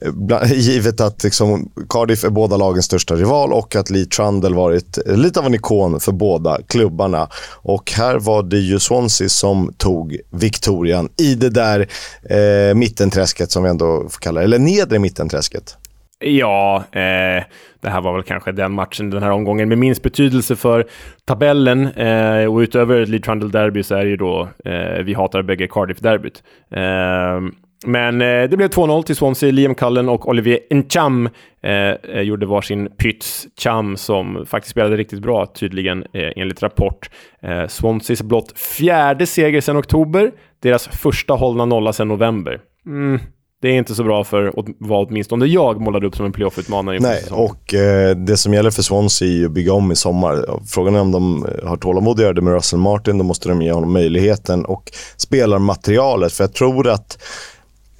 [0.00, 4.98] eh, givet att liksom, Cardiff är båda lagens största rival och att Lee Trundle varit
[5.06, 7.28] lite av en ikon för båda klubbarna.
[7.62, 11.88] Och här var det ju Swansea som tog Victorian i det där
[12.30, 15.76] eh, mittenträsket som vi ändå får kalla det, eller nedre mittenträsket.
[16.24, 17.44] Ja, eh,
[17.80, 20.86] det här var väl kanske den matchen den här omgången med minst betydelse för
[21.24, 21.86] tabellen.
[21.86, 25.66] Eh, och utöver Lee Trundle Derby så är det ju då eh, vi hatar bägge
[25.66, 26.42] Cardiff-derbyt.
[26.70, 27.50] Eh,
[27.86, 29.52] men eh, det blev 2-0 till Swansea.
[29.52, 31.28] Liam Cullen och Olivier Ncham
[31.62, 33.46] eh, eh gjorde varsin pyts.
[33.62, 37.10] Cham som faktiskt spelade riktigt bra, tydligen, eh, enligt Rapport.
[37.42, 40.30] Eh, Swanseas blott fjärde seger sedan oktober.
[40.62, 42.60] Deras första hållna nolla sedan november.
[42.86, 43.20] Mm.
[43.62, 47.24] Det är inte så bra för vad åtminstone jag målade upp som en playoff-utmanare Nej,
[47.30, 50.60] och eh, det som gäller för Swansea är att bygga om i sommar.
[50.66, 53.18] Frågan är om de har tålamod att göra det med Russell Martin.
[53.18, 56.32] Då måste de ge honom möjligheten och spelarmaterialet.
[56.32, 57.18] För jag tror att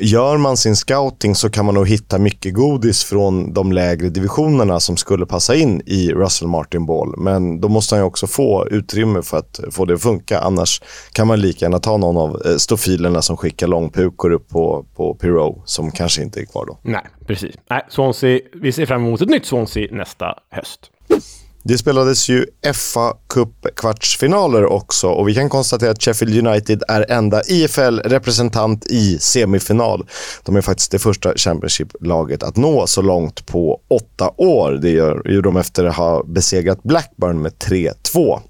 [0.00, 4.80] gör man sin scouting så kan man nog hitta mycket godis från de lägre divisionerna
[4.80, 7.14] som skulle passa in i Russell Martin Ball.
[7.18, 10.40] Men då måste han ju också få utrymme för att få det att funka.
[10.40, 10.82] Annars
[11.12, 15.14] kan man lika gärna ta någon av eh, stofilerna som skickar långpukor upp på, på
[15.14, 16.78] Pirou som kanske inte är kvar då.
[16.82, 17.54] Nej, precis.
[17.70, 20.90] Nej, Swansea, vi ser fram emot ett nytt Swansea nästa höst.
[21.62, 27.42] Det spelades ju fa Cup-kvartsfinaler också och vi kan konstatera att Sheffield United är enda
[27.42, 30.06] IFL-representant i semifinal.
[30.44, 34.72] De är faktiskt det första Championship-laget att nå så långt på åtta år.
[34.72, 38.40] Det gör de efter att ha besegrat Blackburn med 3-2.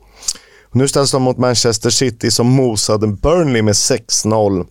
[0.73, 4.67] Nu ställs de mot Manchester City som mosade Burnley med 6-0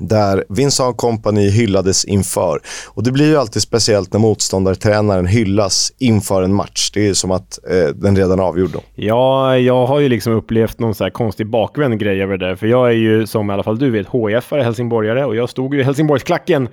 [0.00, 2.60] där Vincent Company hyllades inför.
[2.86, 6.90] Och det blir ju alltid speciellt när motståndartränaren hyllas inför en match.
[6.94, 8.80] Det är ju som att eh, den redan är avgjord då.
[8.94, 12.56] Ja, jag har ju liksom upplevt någon så här konstig bakvänd grej över det.
[12.56, 15.74] För jag är ju, som i alla fall du vet, HIF-are, helsingborgare och jag stod
[15.74, 16.68] ju i Helsingborgsklacken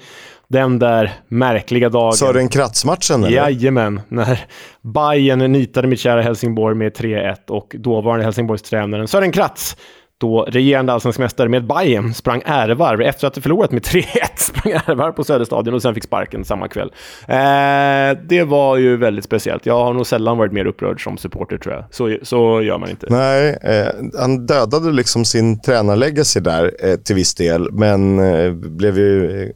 [0.50, 2.14] den där märkliga dagen.
[2.14, 3.38] Sören Kratz-matchen eller?
[3.38, 4.40] Jajamän, när
[4.82, 9.78] Bayern nitade mitt kära Helsingborg med 3-1 och dåvarande Helsingborgstränaren Sören Kratz
[10.20, 14.04] då regerande allsvensk mästare med Bayern sprang ärevarv efter att ha förlorat med 3-1.
[14.36, 16.92] Sprang ärevarv på Söderstadion och sen fick sparken samma kväll.
[17.28, 19.66] Eh, det var ju väldigt speciellt.
[19.66, 21.86] Jag har nog sällan varit mer upprörd som supporter tror jag.
[21.92, 23.08] Så, så gör man inte.
[23.10, 23.88] Nej, eh,
[24.20, 29.50] han dödade liksom sin tränarlegacy där eh, till viss del, men eh, blev ju eh,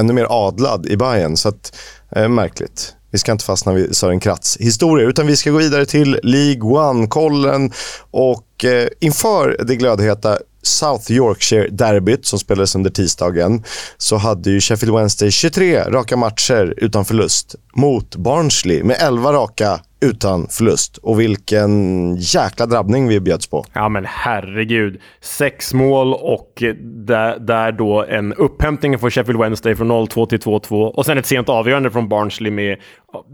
[0.00, 1.76] ännu mer adlad i Bayern så att,
[2.16, 2.96] eh, märkligt.
[3.10, 6.62] Vi ska inte fastna vid Sören Kratz historia, utan vi ska gå vidare till League
[6.62, 7.72] One-kollen.
[8.10, 13.64] Och eh, inför det glödheta South Yorkshire-derbyt som spelades under tisdagen
[13.98, 19.80] så hade ju Sheffield Wednesday 23 raka matcher utan förlust mot Barnsley med 11 raka
[20.00, 20.96] utan förlust.
[20.96, 23.64] Och vilken jäkla drabbning vi bjöds på.
[23.72, 25.00] Ja, men herregud.
[25.20, 30.90] Sex mål och där, där då en upphämtning för Sheffield Wednesday från 0-2 till 2-2
[30.90, 32.78] och sen ett sent avgörande från Barnsley med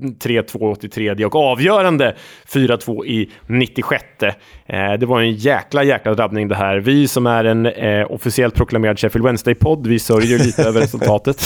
[0.00, 2.16] 3-2 till tredje och avgörande
[2.48, 4.04] 4-2 i 96.
[4.22, 6.76] Eh, det var en jäkla, jäkla drabbning det här.
[6.76, 11.42] Vi som är en eh, officiellt proklamerad Sheffield Wednesday-podd, vi sörjer lite över resultatet.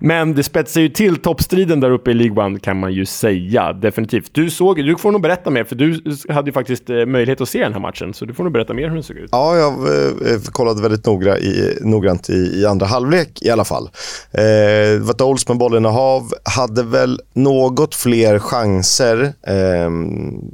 [0.00, 3.72] Men det spetsar ju till toppstriden där uppe i League One kan man ju säga.
[3.72, 4.30] Definitivt.
[4.34, 7.48] Du såg, du får nog berätta mer, för du hade ju faktiskt eh, möjlighet att
[7.48, 8.14] se den här matchen.
[8.14, 9.28] Så du får nog berätta mer hur den såg ut.
[9.32, 13.84] Ja, jag eh, kollade väldigt noga i, noggrant i, i andra halvlek i alla fall.
[14.32, 19.86] Eh, det var ett Ols med bollinnehav, hade väl något fler chanser, eh,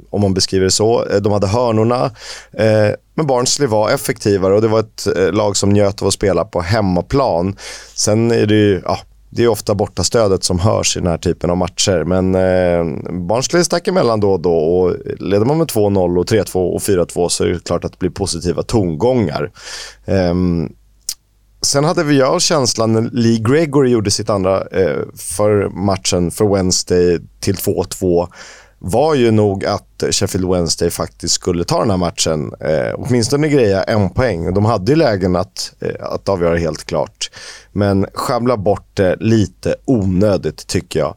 [0.09, 1.05] om man beskriver det så.
[1.05, 2.05] Eh, de hade hörnorna.
[2.53, 6.13] Eh, men Barnsley var effektivare och det var ett eh, lag som njöt av att
[6.13, 7.55] spela på hemmaplan.
[7.95, 8.99] Sen är det ju, ja,
[9.29, 12.03] det är ofta bortastödet som hörs i den här typen av matcher.
[12.03, 16.73] Men eh, Barnsley stack emellan då och då och leder man med 2-0 och 3-2
[16.73, 19.51] och 4-2 så är det klart att det blir positiva tongångar.
[20.05, 20.33] Eh,
[21.65, 26.55] sen hade vi jag känslan när Lee Gregory gjorde sitt andra eh, för matchen för
[26.55, 28.27] Wednesday till 2-2
[28.85, 32.53] var ju nog att Sheffield Wednesday faktiskt skulle ta den här matchen.
[32.59, 34.53] Eh, åtminstone greja en poäng.
[34.53, 37.31] De hade ju lägen att, eh, att avgöra helt klart.
[37.71, 41.15] Men sjabbla bort det lite onödigt tycker jag.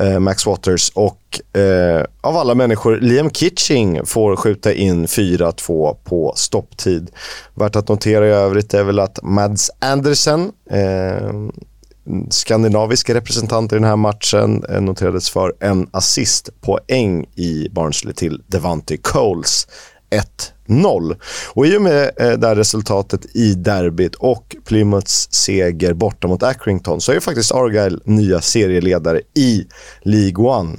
[0.00, 6.32] Eh, Max Waters och eh, av alla människor, Liam Kitching får skjuta in 4-2 på
[6.36, 7.10] stopptid.
[7.54, 11.32] Värt att notera i övrigt är väl att Mads Andersen eh,
[13.08, 19.66] representant i den här matchen eh, noterades för en assistpoäng i Barnsley till Devante Coles
[20.10, 21.16] 1-0.
[21.54, 26.42] Och i och med eh, det här resultatet i derbyt och Plymouths seger borta mot
[26.42, 29.66] Accrington så är ju faktiskt Argyle nya serieledare i
[30.02, 30.76] League One.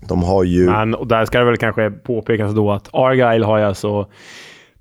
[0.00, 0.66] De har ju...
[0.66, 4.08] Men, och där ska det väl kanske påpekas då att Argyle har ju alltså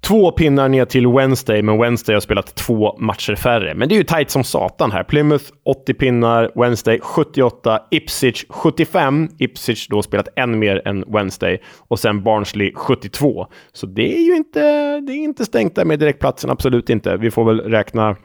[0.07, 3.75] Två pinnar ner till Wednesday, men Wednesday har spelat två matcher färre.
[3.75, 5.03] Men det är ju tight som satan här.
[5.03, 9.29] Plymouth 80 pinnar, Wednesday 78, Ipswich 75.
[9.39, 11.61] Ipswich då spelat än mer än Wednesday.
[11.87, 13.47] Och sen Barnsley 72.
[13.73, 14.59] Så det är ju inte,
[14.99, 17.17] det är inte stängt där med direktplatsen, absolut inte.
[17.17, 18.15] Vi får väl räkna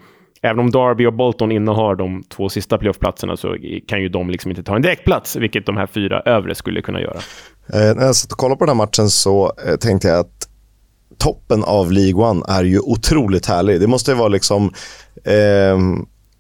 [0.45, 3.57] Även om Derby och Bolton innehar de två sista playoffplatserna så
[3.89, 7.01] kan ju de liksom inte ta en direktplats, vilket de här fyra övre skulle kunna
[7.01, 7.19] göra.
[7.75, 10.49] Eh, när jag satt och kollade på den här matchen så eh, tänkte jag att
[11.23, 13.81] toppen av League One är ju otroligt härlig.
[13.81, 14.73] Det måste vara liksom
[15.25, 15.79] eh,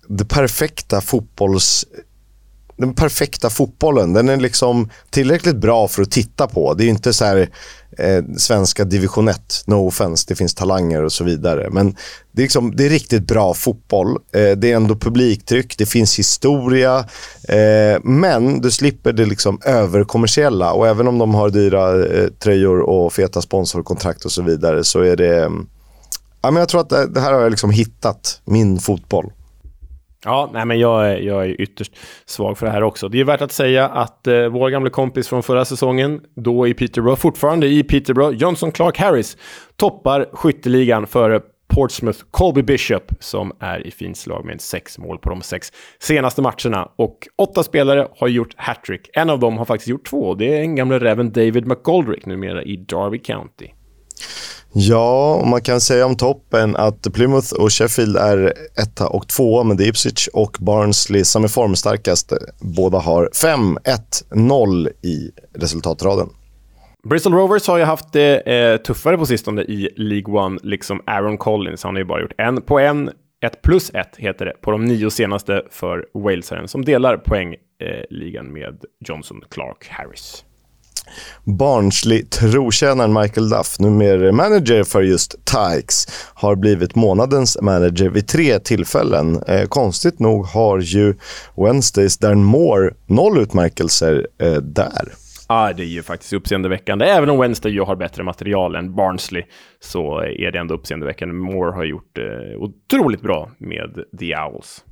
[0.08, 1.84] det perfekta fotbolls
[2.82, 4.12] den perfekta fotbollen.
[4.12, 6.74] Den är liksom tillräckligt bra för att titta på.
[6.74, 7.48] Det är inte så här
[7.98, 11.70] eh, svenska division 1, no offense, det finns talanger och så vidare.
[11.70, 11.96] Men
[12.32, 14.08] det är, liksom, det är riktigt bra fotboll.
[14.10, 16.98] Eh, det är ändå publiktryck, det finns historia.
[17.48, 22.80] Eh, men du slipper det liksom överkommersiella och även om de har dyra eh, tröjor
[22.80, 25.44] och feta sponsorkontrakt och så vidare så är det...
[25.44, 25.66] Mm,
[26.42, 29.32] ja, men jag tror att det, det här har jag liksom hittat min fotboll.
[30.24, 33.08] Ja, nej, men jag är, jag är ytterst svag för det här också.
[33.08, 36.74] Det är värt att säga att eh, vår gamla kompis från förra säsongen, då i
[36.74, 39.36] Peterborough, fortfarande i Peterborough, Johnson Clark Harris,
[39.76, 41.40] toppar skytteligan före
[41.74, 46.42] Portsmouth Colby Bishop som är i fint slag med sex mål på de sex senaste
[46.42, 46.88] matcherna.
[46.96, 49.10] Och åtta spelare har gjort hattrick.
[49.12, 50.34] En av dem har faktiskt gjort två.
[50.34, 53.68] Det är en gamla räven David McGoldrick numera i Derby County.
[54.74, 59.76] Ja, man kan säga om toppen att Plymouth och Sheffield är etta och två, men
[59.76, 62.32] det är Ipswich och Barnsley som är formstarkast.
[62.60, 66.28] Båda har 5-1-0 i resultatraden.
[67.08, 71.38] Bristol Rovers har ju haft det eh, tuffare på sistone i League One, liksom Aaron
[71.38, 71.84] Collins.
[71.84, 73.10] Han har ju bara gjort en på en,
[73.44, 78.52] ett plus ett heter det, på de nio senaste för Walesaren som delar poängligan eh,
[78.52, 80.44] med Johnson Clark Harris.
[81.44, 88.58] Barnsley trotjänaren Michael Duff, numera manager för just Tykes, har blivit månadens manager vid tre
[88.58, 89.42] tillfällen.
[89.48, 91.14] Eh, konstigt nog har ju
[91.56, 95.12] Wednesdays Darren Moore noll utmärkelser eh, där.
[95.48, 97.04] Ja, det är ju faktiskt uppseendeväckande.
[97.04, 99.42] Även om Wednesday ju har bättre material än Barnsley
[99.80, 101.34] så är det ändå uppseendeväckande.
[101.34, 104.84] Moore har gjort eh, otroligt bra med The Owls.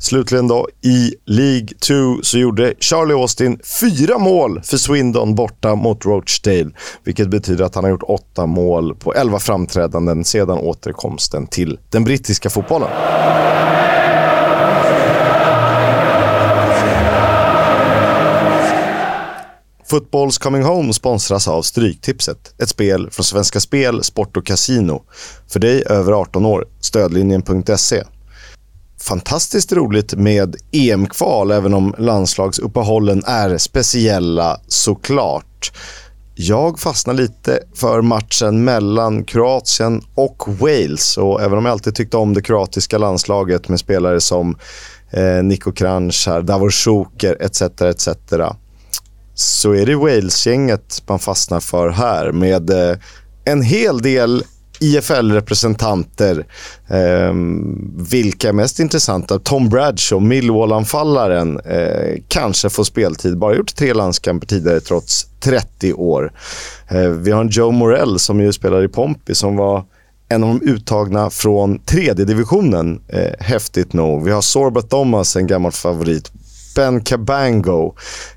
[0.00, 6.04] Slutligen då, i League 2 så gjorde Charlie Austin fyra mål för Swindon borta mot
[6.04, 6.70] Rochdale.
[7.04, 12.04] Vilket betyder att han har gjort åtta mål på elva framträdanden sedan återkomsten till den
[12.04, 12.88] brittiska fotbollen.
[19.90, 22.54] Footballs Coming Home sponsras av Stryktipset.
[22.62, 25.02] Ett spel från Svenska Spel, Sport och Casino.
[25.48, 26.64] För dig över 18 år.
[26.80, 28.02] Stödlinjen.se
[29.00, 35.72] fantastiskt roligt med EM-kval, även om landslagsuppehållen är speciella såklart.
[36.34, 41.18] Jag fastnar lite för matchen mellan Kroatien och Wales.
[41.18, 44.56] Och även om jag alltid tyckte om det kroatiska landslaget med spelare som
[45.10, 47.62] eh, Niko Kranjcar, Davor Šuker etc.
[47.62, 48.08] etc.
[49.34, 52.96] Så är det Wales-gänget man fastnar för här med eh,
[53.44, 54.44] en hel del
[54.80, 56.46] IFL-representanter.
[56.88, 57.32] Eh,
[58.10, 59.38] vilka är mest intressanta?
[59.38, 63.38] Tom Bradshaw, Millwall-anfallaren, eh, kanske får speltid.
[63.38, 66.32] Bara gjort tre landskamper tidigare trots 30 år.
[66.88, 69.84] Eh, vi har en Joe Morell som ju spelar i Pompey som var
[70.28, 73.00] en av de uttagna från tredje divisionen.
[73.08, 74.24] Eh, häftigt nog.
[74.24, 76.32] Vi har Sorba Thomas, en gammal favorit.
[76.74, 77.94] Ben Cabango.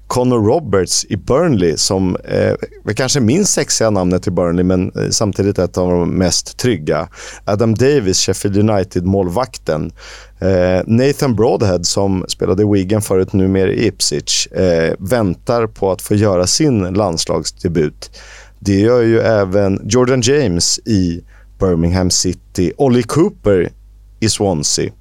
[0.08, 5.60] Connor Roberts i Burnley som eh, kanske minst sexiga namnet i Burnley men eh, samtidigt
[5.60, 7.08] ett av de mest trygga.
[7.46, 9.92] Adam Davis, Sheffield United-målvakten.
[10.40, 16.02] Eh, Nathan Broadhead som spelade i Wigan förut, numera i Ipswich, eh, väntar på att
[16.02, 18.20] få göra sin landslagsdebut.
[18.60, 21.24] Det gör ju även Jordan James i
[21.60, 23.72] Birmingham City, Ollie Cooper
[24.20, 24.92] i Swansea.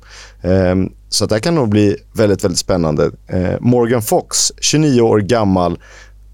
[0.43, 3.05] Um, så det kan nog bli väldigt, väldigt spännande.
[3.05, 5.79] Uh, Morgan Fox, 29 år gammal,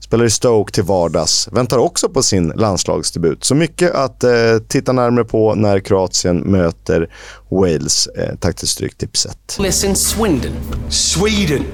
[0.01, 1.49] spelar i Stoke till vardags.
[1.53, 3.45] Väntar också på sin landslagsdebut.
[3.45, 7.11] Så mycket att uh, titta närmare på när Kroatien möter
[7.51, 8.09] Wales.
[8.41, 9.57] Tack till Stryktipset.
[9.59, 10.53] Listen, Swindon.
[10.89, 11.65] Sweden.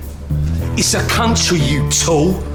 [0.76, 2.51] It's a country you tool.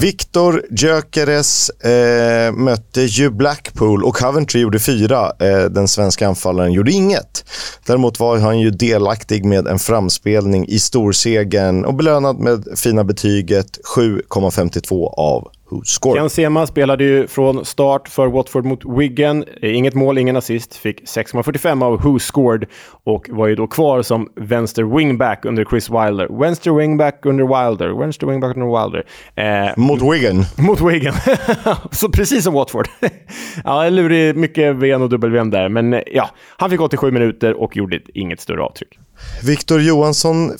[0.00, 5.32] Viktor Gyökeres eh, mötte ju Blackpool och Coventry gjorde fyra.
[5.38, 7.44] Eh, den svenska anfallaren gjorde inget.
[7.86, 13.78] Däremot var han ju delaktig med en framspelning i storsegern och belönad med fina betyget
[13.96, 16.20] 7,52 av WhoScored.
[16.20, 19.44] Ken Sema spelade ju från start för Watford mot Wigan.
[19.62, 20.76] Inget mål, ingen assist.
[20.76, 22.64] Fick 6,45 av WhoScored
[23.04, 26.40] och var ju då kvar som vänster wingback under Chris Wilder.
[26.40, 27.98] Vänster wingback under Wilder.
[27.98, 29.04] Vänster wingback under Wilder.
[29.34, 30.44] Eh, mot Wigan.
[30.58, 31.14] Mot Wigan.
[31.90, 32.88] Så precis som Watford.
[33.64, 35.68] ja, lurig, mycket VN och WM där.
[35.68, 38.98] Men ja, han fick 87 minuter och gjorde inget större avtryck.
[39.44, 40.52] Viktor Johansson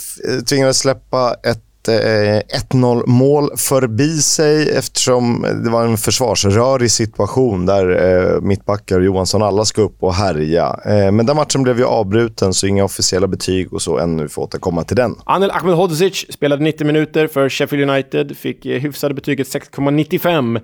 [0.49, 7.91] tvingades släppa ett 1-0 eh, mål förbi sig eftersom det var en försvarsrörig situation där
[7.91, 10.81] eh, mittbackar och Johansson alla ska upp och härja.
[10.85, 14.23] Eh, men den matchen blev ju avbruten så inga officiella betyg och så ännu.
[14.23, 15.15] Vi får återkomma till den.
[15.25, 20.61] Anel Ahmedhodzic spelade 90 minuter för Sheffield United, fick hyfsade betyget 6,95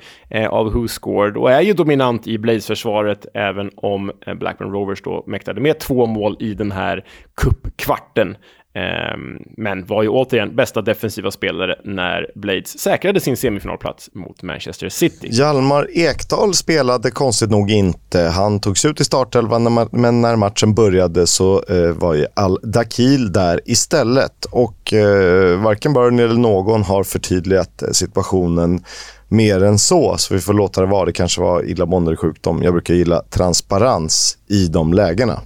[0.48, 5.60] av Who Scored och är ju dominant i Blaze-försvaret även om Blackburn Rovers då mäktade
[5.60, 7.04] med två mål i den här
[7.36, 8.36] cupkvarten.
[8.74, 14.88] Ehm, men var ju återigen bästa defensiva spelare när Blades säkrade sin semifinalplats mot Manchester
[14.88, 15.28] City.
[15.30, 18.20] Hjalmar Ekdal spelade konstigt nog inte.
[18.20, 23.60] Han togs ut i startelvan, men när matchen började så eh, var ju Al-Dakil där
[23.64, 24.44] istället.
[24.44, 28.84] Och eh, varken Burnley eller någon har förtydligat eh, situationen
[29.28, 31.04] mer än så, så vi får låta det vara.
[31.04, 32.62] Det kanske var illamående sjukdom.
[32.62, 35.40] Jag brukar gilla transparens i de lägena.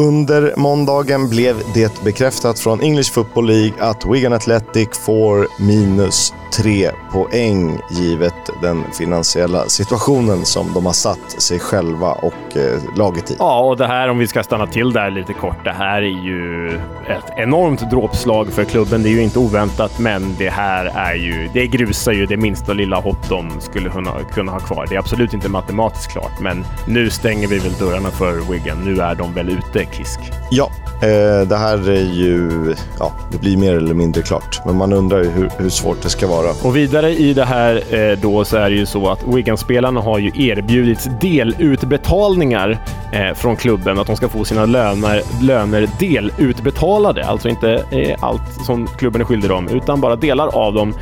[0.00, 6.90] Under måndagen blev det bekräftat från English Football League att Wigan Athletic får minus tre
[7.12, 13.36] poäng givet den finansiella situationen som de har satt sig själva och eh, laget i.
[13.38, 15.64] Ja, och det här om vi ska stanna till där lite kort.
[15.64, 16.68] Det här är ju
[17.08, 19.02] ett enormt dråpslag för klubben.
[19.02, 22.72] Det är ju inte oväntat, men det här är ju, det grusar ju det minsta
[22.72, 24.86] lilla hopp de skulle kunna, kunna ha kvar.
[24.88, 28.84] Det är absolut inte matematiskt klart, men nu stänger vi väl dörrarna för Wigan.
[28.84, 30.20] Nu är de väl ute, Kisk?
[30.50, 30.70] Ja,
[31.02, 35.18] eh, det här är ju, ja, det blir mer eller mindre klart, men man undrar
[35.18, 36.50] ju hur, hur svårt det ska vara.
[36.62, 40.18] Och vidare i det här eh, då så är det ju så att Wigan-spelarna har
[40.18, 42.78] ju erbjudits delutbetalningar
[43.12, 47.26] eh, från klubben, att de ska få sina löner, löner delutbetalade.
[47.26, 47.84] Alltså inte
[48.20, 50.94] allt som klubben är skyldig dem, utan bara delar av dem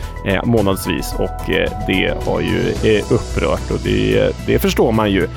[0.44, 1.14] månadsvis.
[1.18, 1.50] Och
[1.86, 2.74] det har ju
[3.10, 5.28] upprört och det, det förstår man ju.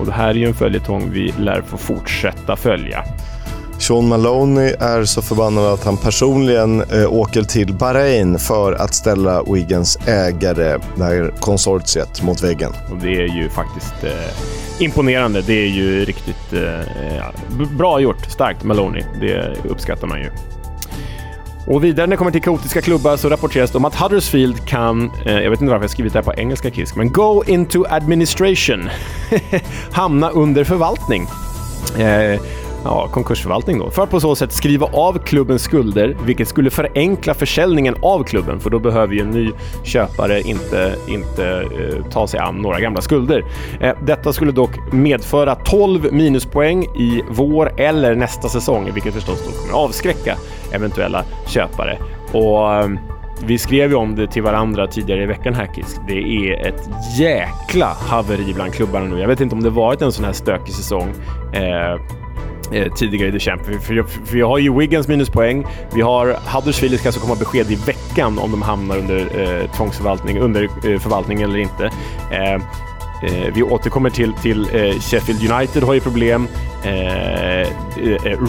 [0.00, 3.04] Och det här är ju en följetong vi lär få fortsätta följa.
[3.78, 9.42] Sean Maloney är så förbannad att han personligen eh, åker till Bahrain för att ställa
[9.42, 12.72] Wiggins ägare, det här konsortiet, mot väggen.
[12.90, 15.42] Och det är ju faktiskt eh, imponerande.
[15.42, 18.30] Det är ju riktigt eh, bra gjort.
[18.30, 19.04] Starkt Maloney.
[19.20, 20.30] Det uppskattar man ju.
[21.66, 25.10] Och vidare när det kommer till kaotiska klubbar så rapporteras det om att Huddersfield kan,
[25.26, 27.84] eh, jag vet inte varför jag skrivit det här på engelska Kisk, men go into
[27.88, 28.90] administration.
[29.92, 31.26] Hamna under förvaltning.
[31.98, 32.40] Eh,
[32.84, 37.34] ja, konkursförvaltning då, för att på så sätt skriva av klubbens skulder, vilket skulle förenkla
[37.34, 39.50] försäljningen av klubben, för då behöver ju en ny
[39.82, 43.44] köpare inte, inte eh, ta sig an några gamla skulder.
[43.80, 49.62] Eh, detta skulle dock medföra 12 minuspoäng i vår eller nästa säsong, vilket förstås då
[49.62, 50.36] kommer avskräcka
[50.72, 51.98] eventuella köpare.
[52.32, 52.88] Och eh,
[53.46, 56.00] vi skrev ju om det till varandra tidigare i veckan här Kisk.
[56.08, 59.20] Det är ett jäkla haveri bland klubbarna nu.
[59.20, 61.08] Jag vet inte om det varit en sån här stökig säsong.
[61.52, 62.00] Eh,
[62.72, 63.64] eh, tidigare i The Champ.
[63.64, 65.66] För, för, för vi har ju Wiggins minuspoäng.
[65.94, 70.38] Vi har Huddersfield ska alltså komma besked i veckan om de hamnar under eh, tvångsförvaltning,
[70.38, 71.90] under eh, förvaltning eller inte.
[72.30, 72.60] Eh, eh
[73.54, 76.48] vi återkommer till, till eh, Sheffield United har ju problem.
[76.84, 77.68] Eh,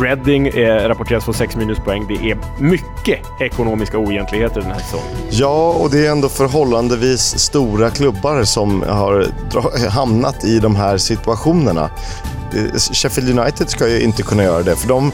[0.01, 0.51] Reading
[0.89, 2.05] rapporteras få 6 minuspoäng.
[2.07, 5.05] Det är mycket ekonomiska oegentligheter den här säsongen.
[5.30, 9.28] Ja, och det är ändå förhållandevis stora klubbar som har
[9.89, 11.89] hamnat i de här situationerna.
[12.93, 15.11] Sheffield United ska ju inte kunna göra det, för de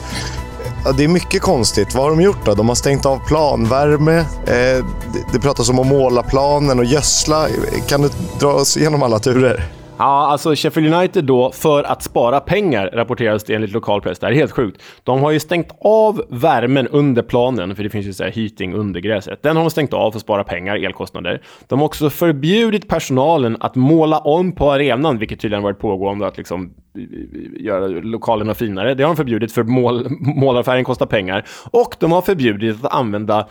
[0.85, 1.95] Ja, det är mycket konstigt.
[1.95, 2.53] Vad har de gjort då?
[2.53, 4.17] De har stängt av planvärme.
[4.45, 4.85] Eh,
[5.33, 7.47] det pratas om att måla planen och gödsla.
[7.87, 9.80] Kan du dra oss igenom alla turer?
[10.01, 14.19] Ja, alltså Sheffield United då, för att spara pengar, rapporteras det enligt lokalpress.
[14.19, 14.81] Det här är helt sjukt.
[15.03, 18.73] De har ju stängt av värmen under planen, för det finns ju så här heating
[18.73, 19.43] under gräset.
[19.43, 21.41] Den har de stängt av för att spara pengar, elkostnader.
[21.67, 26.37] De har också förbjudit personalen att måla om på arenan, vilket tydligen varit pågående, att
[26.37, 28.93] liksom eh, göra lokalerna finare.
[28.93, 31.45] Det har de förbjudit för mål, målarfärgen kostar pengar.
[31.71, 33.47] Och de har förbjudit att använda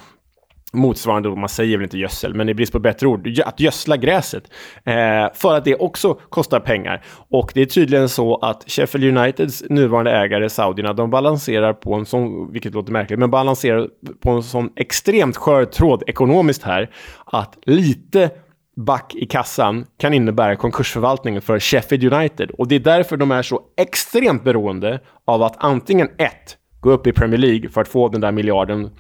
[0.72, 4.44] motsvarande, man säger väl inte gödsel, men i brist på bättre ord, att gödsla gräset.
[4.84, 7.04] Eh, för att det också kostar pengar.
[7.30, 12.06] Och det är tydligen så att Sheffield Uniteds nuvarande ägare, saudierna, de balanserar på en
[12.06, 13.88] sån, vilket låter märkligt, men balanserar
[14.22, 16.90] på en sån extremt skör tråd ekonomiskt här,
[17.24, 18.30] att lite
[18.76, 22.50] back i kassan kan innebära konkursförvaltning för Sheffield United.
[22.50, 27.06] Och det är därför de är så extremt beroende av att antingen ett, gå upp
[27.06, 28.90] i Premier League för att få den där miljarden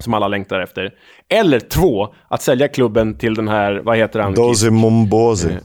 [0.00, 0.90] som alla längtar efter.
[1.28, 4.34] Eller två, att sälja klubben till den här, vad heter han?
[4.34, 5.48] Dozy Mombozi.
[5.48, 5.58] Eh,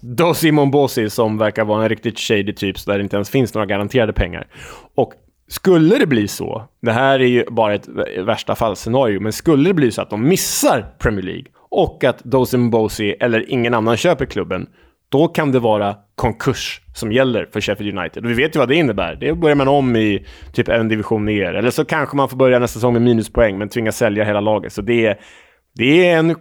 [0.00, 3.54] Dozy Mombozi som verkar vara en riktigt shady typ, så där det inte ens finns
[3.54, 4.46] några garanterade pengar.
[4.94, 5.12] Och
[5.48, 9.74] skulle det bli så, det här är ju bara ett värsta fallscenario, men skulle det
[9.74, 14.26] bli så att de missar Premier League och att Dozy Mombozi eller ingen annan köper
[14.26, 14.66] klubben,
[15.10, 18.24] då kan det vara konkurs som gäller för Sheffield United.
[18.24, 19.14] Och vi vet ju vad det innebär.
[19.14, 21.54] Det börjar man om i typ en division ner.
[21.54, 24.72] Eller så kanske man får börja nästa säsong med minuspoäng, men tvingas sälja hela laget.
[24.72, 25.20] Så det är,
[25.74, 26.36] det är en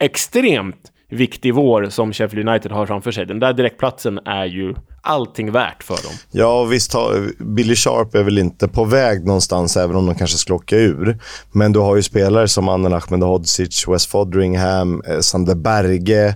[0.00, 3.26] extremt viktig vår som Sheffield United har framför sig.
[3.26, 4.74] Den där direktplatsen är ju
[5.08, 6.12] allting värt för dem.
[6.30, 10.38] Ja, visst har, Billy Sharp är väl inte på väg någonstans, även om de kanske
[10.38, 11.18] ska åka ur.
[11.52, 16.34] Men du har ju spelare som Annen Ahmedhodzic, West Fodringham, eh, Sander Berge, eh,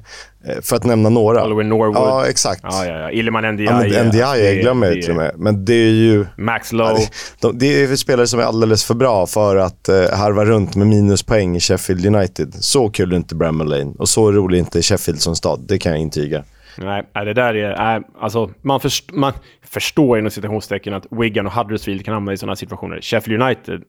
[0.62, 1.44] för att nämna några.
[1.44, 1.96] Oliver Norwood.
[1.96, 2.60] Ja, exakt.
[2.62, 3.10] Ja, ja, ja.
[3.10, 3.94] Ilman Ndiaye.
[3.94, 5.32] Ja, Ndiaye glömmer jag till och med.
[5.36, 6.26] Men det är ju...
[6.36, 7.08] Max Lowe.
[7.40, 10.86] De, det är spelare som är alldeles för bra för att uh, harva runt med
[10.86, 12.54] minuspoäng i Sheffield United.
[12.54, 15.64] Så kul är inte Bramall Lane och så rolig är inte Sheffield som stad.
[15.68, 16.44] Det kan jag intyga.
[16.76, 17.76] Nej, det där är...
[17.76, 19.32] Nej, alltså, man, först, man
[19.64, 23.00] förstår inom citationstecken att Wigan och Huddersfield kan hamna i sådana situationer.
[23.00, 23.82] Sheffield United...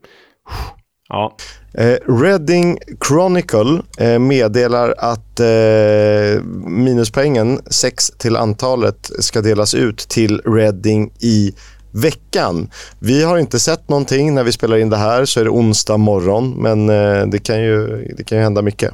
[1.09, 1.37] Ja.
[1.73, 2.77] Eh, Reading
[3.07, 11.53] Chronicle eh, meddelar att eh, minuspoängen, 6 till antalet, ska delas ut till Reading i
[11.91, 12.69] veckan.
[12.99, 14.33] Vi har inte sett någonting.
[14.33, 17.61] När vi spelar in det här så är det onsdag morgon, men eh, det, kan
[17.61, 18.93] ju, det kan ju hända mycket.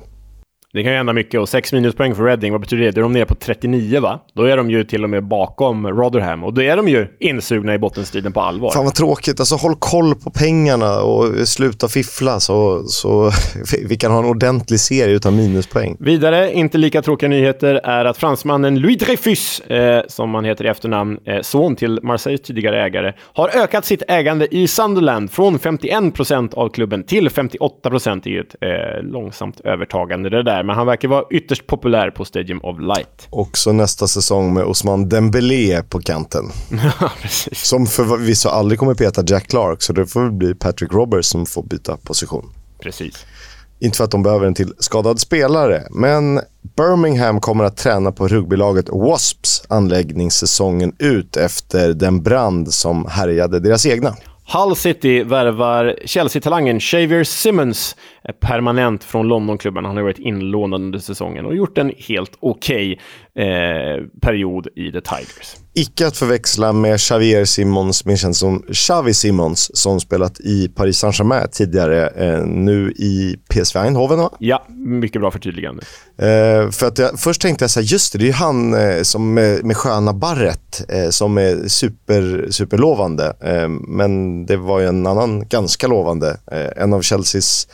[0.73, 2.91] Det kan ju hända mycket och 6 minuspoäng för Reading, vad betyder det?
[2.91, 4.19] Då är de nere på 39 va?
[4.33, 7.73] Då är de ju till och med bakom Rotherham och då är de ju insugna
[7.73, 8.71] i bottenstriden på allvar.
[8.71, 9.39] Fan vad tråkigt.
[9.39, 13.31] Alltså håll koll på pengarna och sluta fiffla så, så
[13.89, 15.97] vi kan ha en ordentlig serie utan minuspoäng.
[15.99, 20.67] Vidare, inte lika tråkiga nyheter, är att fransmannen Louis Dreyfus, eh, som han heter i
[20.67, 26.53] efternamn, eh, son till Marseilles tidigare ägare, har ökat sitt ägande i Sunderland från 51%
[26.53, 28.23] av klubben till 58%.
[28.23, 31.67] Det är ju ett eh, långsamt övertagande det där där, men han verkar vara ytterst
[31.67, 33.27] populär på Stadium of Light.
[33.29, 36.45] Också nästa säsong med Osman Dembélé på kanten.
[37.51, 41.63] Som förvisso aldrig kommer peta Jack Clark, så det får bli Patrick Roberts som får
[41.63, 42.51] byta position.
[42.81, 43.25] Precis.
[43.81, 46.41] Inte för att de behöver en till skadad spelare, men
[46.77, 53.85] Birmingham kommer att träna på rugbylaget Wasps anläggningssäsongen ut efter den brand som härjade deras
[53.85, 54.15] egna.
[54.53, 59.85] Hull City värvar Chelsea-talangen Xavier Simmons eh, permanent från Londonklubben.
[59.85, 63.03] Han har varit inlånad under säsongen och gjort en helt okej okay,
[63.39, 65.55] eh, period i The Tigers.
[65.73, 70.97] Icke att förväxla med Xavier Simons, mer känd som Xavi Simons, som spelat i Paris
[70.97, 74.29] Saint-Germain tidigare, eh, nu i PSV Eindhoven va?
[74.39, 75.83] Ja, mycket bra förtydligande.
[76.17, 78.73] Eh, för att jag, först tänkte jag så här, just det, det är ju han
[78.73, 83.33] eh, som med, med sköna barret eh, som är super, superlovande.
[83.87, 86.37] Men det var ju en annan ganska lovande,
[86.75, 87.67] en av Chelseas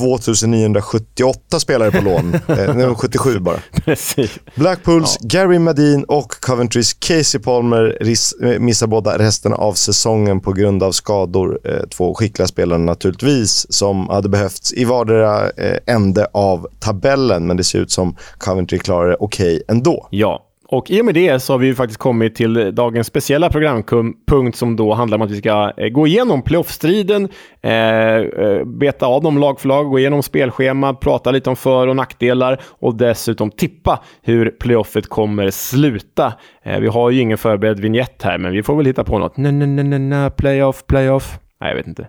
[0.00, 2.34] 2978 spelare på lån.
[2.58, 3.56] eh, nu 77 bara.
[3.84, 4.30] Precis.
[4.54, 5.26] Blackpools ja.
[5.28, 10.82] Gary Madin och Coventrys Casey Palmer ris- eh, missar båda resten av säsongen på grund
[10.82, 11.58] av skador.
[11.64, 17.46] Eh, två skickliga spelare naturligtvis som hade behövts i vardera eh, ände av tabellen.
[17.46, 20.08] Men det ser ut som Coventry klarar det okej okay ändå.
[20.10, 24.58] Ja, och i och med det så har vi faktiskt kommit till dagens speciella programpunkt
[24.58, 27.28] som då handlar om att vi ska eh, gå igenom playoffstriden,
[27.62, 31.86] eh, eh, beta av dem lag för lag, gå igenom spelschema, prata lite om för
[31.86, 36.32] och nackdelar och dessutom tippa hur playoffet kommer sluta.
[36.62, 39.36] Eh, vi har ju ingen förberedd vignett här, men vi får väl hitta på något.
[39.36, 41.38] Na, na, na, na, playoff, playoff.
[41.60, 42.08] Nej, jag vet inte.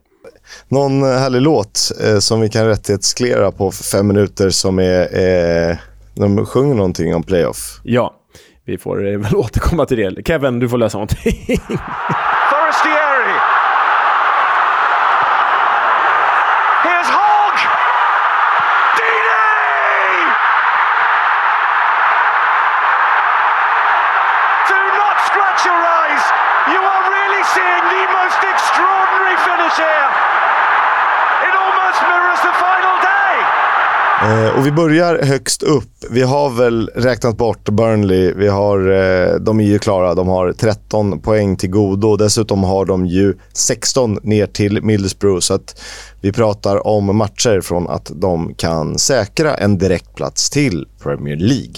[0.68, 5.02] Någon härlig låt eh, som vi kan rättighetssklera på fem minuter som är...
[5.70, 5.78] Eh,
[6.16, 7.80] de sjunger någonting om playoff.
[7.84, 8.21] Ja,
[8.66, 10.28] vi får eh, väl återkomma till det.
[10.28, 11.58] Kevin, du får lösa någonting.
[34.32, 35.90] Eh, och vi börjar högst upp.
[36.10, 38.34] Vi har väl räknat bort Burnley.
[38.34, 40.14] Vi har, eh, de är ju klara.
[40.16, 42.16] De har 13 poäng till godo.
[42.16, 45.40] Dessutom har de ju 16 ner till Middlesbrough.
[45.40, 45.82] Så att
[46.22, 51.76] vi pratar om matcher från att de kan säkra en direktplats till Premier League.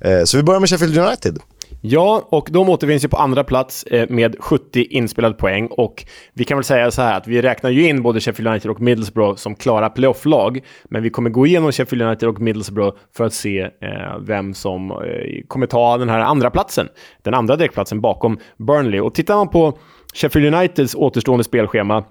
[0.00, 1.38] Eh, så vi börjar med Sheffield United.
[1.80, 5.66] Ja, och de återfinns ju på andra plats eh, med 70 inspelade poäng.
[5.66, 8.70] Och vi kan väl säga så här att vi räknar ju in både Sheffield United
[8.70, 10.60] och Middlesbrough som klara playoff-lag.
[10.84, 14.90] Men vi kommer gå igenom Sheffield United och Middlesbrough för att se eh, vem som
[14.90, 14.96] eh,
[15.48, 16.88] kommer ta den här andra platsen.
[17.22, 19.00] Den andra direktplatsen bakom Burnley.
[19.00, 19.78] Och tittar man på
[20.14, 22.04] Sheffield Uniteds återstående spelschema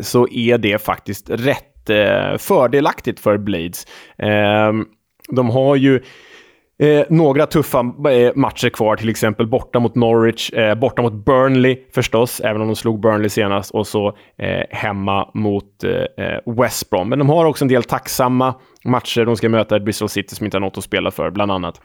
[0.00, 1.90] så är det faktiskt rätt
[2.38, 3.86] fördelaktigt för Blades.
[4.18, 4.84] Ehm,
[5.28, 6.02] de har ju
[6.78, 7.78] Eh, några tuffa
[8.10, 12.68] eh, matcher kvar, till exempel borta mot Norwich, eh, borta mot Burnley förstås, även om
[12.68, 14.08] de slog Burnley senast, och så
[14.38, 17.08] eh, hemma mot eh, eh, West Brom.
[17.08, 18.54] Men de har också en del tacksamma
[18.84, 19.24] matcher.
[19.24, 21.80] De ska möta Bristol City som inte har något att spela för, bland annat.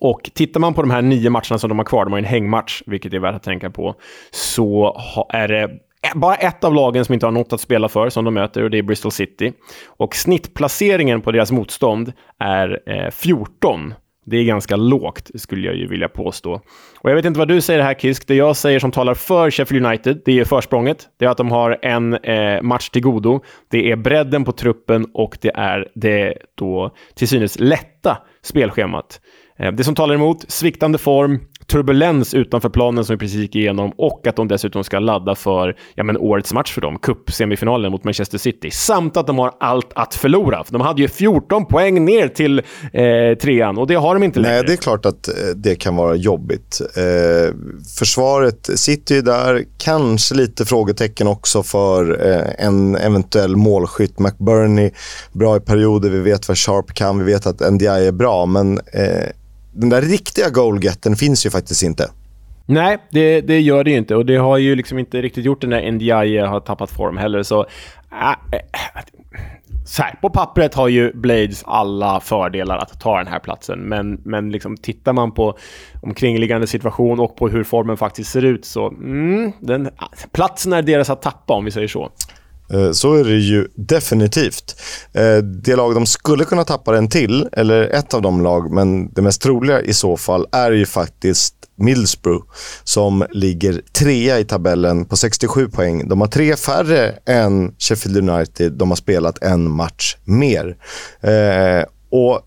[0.00, 2.24] Och tittar man på de här nio matcherna som de har kvar, de har en
[2.24, 3.94] hängmatch, vilket är värt att tänka på,
[4.30, 5.70] så är det
[6.14, 8.70] bara ett av lagen som inte har något att spela för som de möter och
[8.70, 9.52] det är Bristol City.
[9.86, 13.94] Och snittplaceringen på deras motstånd är eh, 14
[14.24, 16.60] det är ganska lågt, skulle jag ju vilja påstå.
[17.00, 18.26] Och jag vet inte vad du säger här, Kisk.
[18.26, 21.08] Det jag säger som talar för Sheffield United, det är försprånget.
[21.18, 23.40] Det är att de har en eh, match till godo.
[23.70, 29.20] Det är bredden på truppen och det är det då till synes lätta spelschemat.
[29.58, 33.92] Eh, det som talar emot, sviktande form, turbulens utanför planen som vi precis gick igenom
[33.96, 38.04] och att de dessutom ska ladda för ja, men årets match för dem, cup-semifinalen mot
[38.04, 38.70] Manchester City.
[38.70, 40.64] Samt att de har allt att förlora.
[40.70, 42.58] De hade ju 14 poäng ner till
[42.92, 44.54] eh, trean och det har de inte längre.
[44.54, 46.80] Nej, det är klart att eh, det kan vara jobbigt.
[46.96, 47.54] Eh,
[47.98, 54.18] försvaret sitter ju där, kanske lite frågetecken också för eh, en eventuell målskytt.
[54.18, 54.90] McBurney,
[55.32, 58.78] bra i perioder, vi vet vad Sharp kan, vi vet att NDI är bra, men
[58.78, 59.28] eh,
[59.74, 62.10] den där riktiga goalgetten finns ju faktiskt inte.
[62.66, 65.60] Nej, det, det gör det ju inte och det har ju liksom inte riktigt gjort
[65.60, 67.42] det när NDI har tappat form heller.
[67.42, 67.66] Så,
[68.12, 69.02] äh, äh,
[69.86, 74.20] så här, på pappret har ju Blades alla fördelar att ta den här platsen, men,
[74.24, 75.58] men liksom, tittar man på
[76.02, 79.90] omkringliggande situation och på hur formen faktiskt ser ut så mm, den,
[80.32, 82.12] platsen är deras att tappa om vi säger så.
[82.72, 84.80] Eh, så är det ju definitivt.
[85.12, 89.12] Eh, det lag de skulle kunna tappa den till, eller ett av de lag, men
[89.12, 92.46] det mest troliga i så fall, är ju faktiskt Middlesbrough
[92.84, 96.08] som ligger trea i tabellen på 67 poäng.
[96.08, 98.72] De har tre färre än Sheffield United.
[98.72, 100.76] De har spelat en match mer.
[101.20, 102.40] Eh, och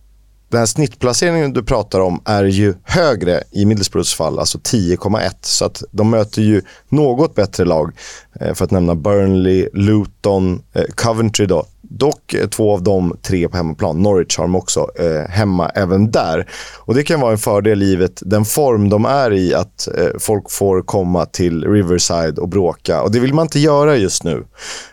[0.50, 5.32] den här snittplaceringen du pratar om är ju högre i Middlesbroughs fall, alltså 10,1.
[5.42, 7.92] Så att de möter ju något bättre lag.
[8.40, 11.66] Eh, för att nämna Burnley, Luton, eh, Coventry då.
[11.82, 14.02] Dock eh, två av de tre på hemmaplan.
[14.02, 16.50] Norwich har de också eh, hemma även där.
[16.78, 20.52] Och Det kan vara en fördel givet den form de är i, att eh, folk
[20.52, 23.02] får komma till Riverside och bråka.
[23.02, 24.44] Och Det vill man inte göra just nu.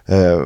[0.06, 0.40] Eh,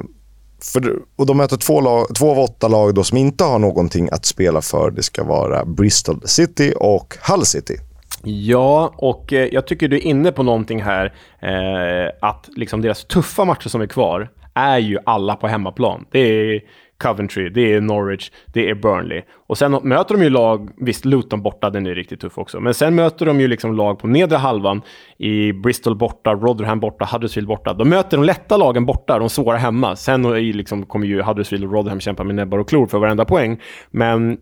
[0.63, 4.09] för, och de möter två, lag, två av åtta lag då som inte har någonting
[4.13, 4.91] att spela för.
[4.91, 7.77] Det ska vara Bristol City och Hull City.
[8.25, 11.15] Ja, och eh, jag tycker du är inne på någonting här.
[11.41, 16.07] Eh, att liksom deras tuffa matcher som är kvar är ju alla på hemmaplan.
[16.11, 16.61] Det är
[17.03, 19.23] Coventry, det är Norwich, det är Burnley.
[19.47, 22.61] Och sen möter de ju lag, visst Luton borta, den är riktigt tuff också.
[22.61, 24.83] Men sen möter de ju liksom lag på nedre halvan
[25.19, 27.73] i Bristol borta, Rotherham borta, Huddersfield borta.
[27.73, 29.97] De möter de lätta lagen borta, de svåra hemma.
[29.97, 33.61] Sen liksom kommer ju Huddersfield och Rotherham kämpa med näbbar och klor för varenda poäng.
[33.91, 34.39] Men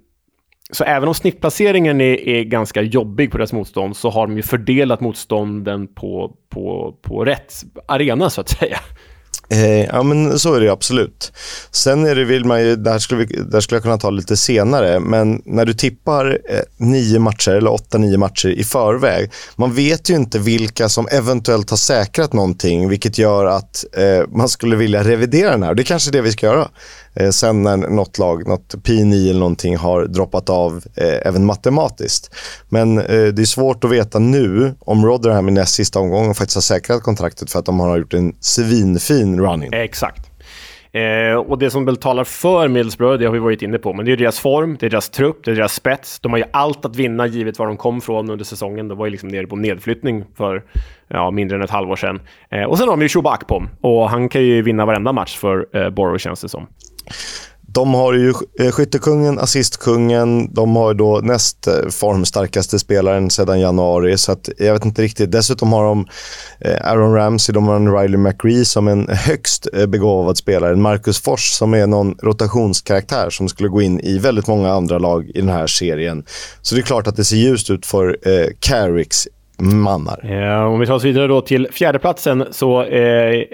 [0.71, 4.43] så även om snittplaceringen är, är, ganska jobbig på deras motstånd så har de ju
[4.43, 7.53] fördelat motstånden på, på, på rätt
[7.89, 8.79] arena så att säga.
[9.49, 11.33] Eh, ja, men så är det absolut.
[11.71, 14.37] Sen är det, vill man ju, där skulle, vi, där skulle jag kunna ta lite
[14.37, 19.75] senare, men när du tippar eh, nio matcher eller åtta, nio matcher i förväg, man
[19.75, 24.77] vet ju inte vilka som eventuellt har säkrat någonting, vilket gör att eh, man skulle
[24.77, 25.75] vilja revidera den här.
[25.75, 26.69] Det är kanske det vi ska göra.
[27.17, 32.35] Eh, sen när något lag, något P9 eller någonting har droppat av eh, även matematiskt.
[32.69, 36.57] Men eh, det är svårt att veta nu om Rotherham i näst sista omgången faktiskt
[36.57, 39.71] har säkrat kontraktet för att de har gjort en svinfin running.
[39.73, 40.31] Exakt.
[40.97, 44.07] Eh, och det som väl talar för Middlesbrough, det har vi varit inne på, men
[44.07, 46.21] det är deras form, det är deras trupp, det är deras spets.
[46.21, 48.89] De har ju allt att vinna givet var de kom från under säsongen.
[48.89, 50.63] De var ju liksom nere på nedflyttning för
[51.09, 52.21] ja, mindre än ett halvår sedan.
[52.51, 55.37] Eh, och sen har de ju Shoba Akpom och han kan ju vinna varenda match
[55.37, 56.67] för eh, Borough känns det som.
[57.77, 64.19] De har ju eh, skyttekungen, assistkungen, de har då näst eh, formstarkaste spelaren sedan januari.
[64.19, 65.33] Så att jag vet inte riktigt.
[65.33, 66.07] Dessutom har de
[66.61, 70.73] eh, Aaron Ramsey, de har en Riley McRee som en högst begåvad spelare.
[70.73, 74.99] En Marcus Fors som är någon rotationskaraktär som skulle gå in i väldigt många andra
[74.99, 76.25] lag i den här serien.
[76.63, 79.29] Så det är klart att det ser ljust ut för eh, Carricks
[79.59, 80.21] mannar.
[80.25, 83.45] Ja, om vi tar oss vidare då till fjärdeplatsen så eh,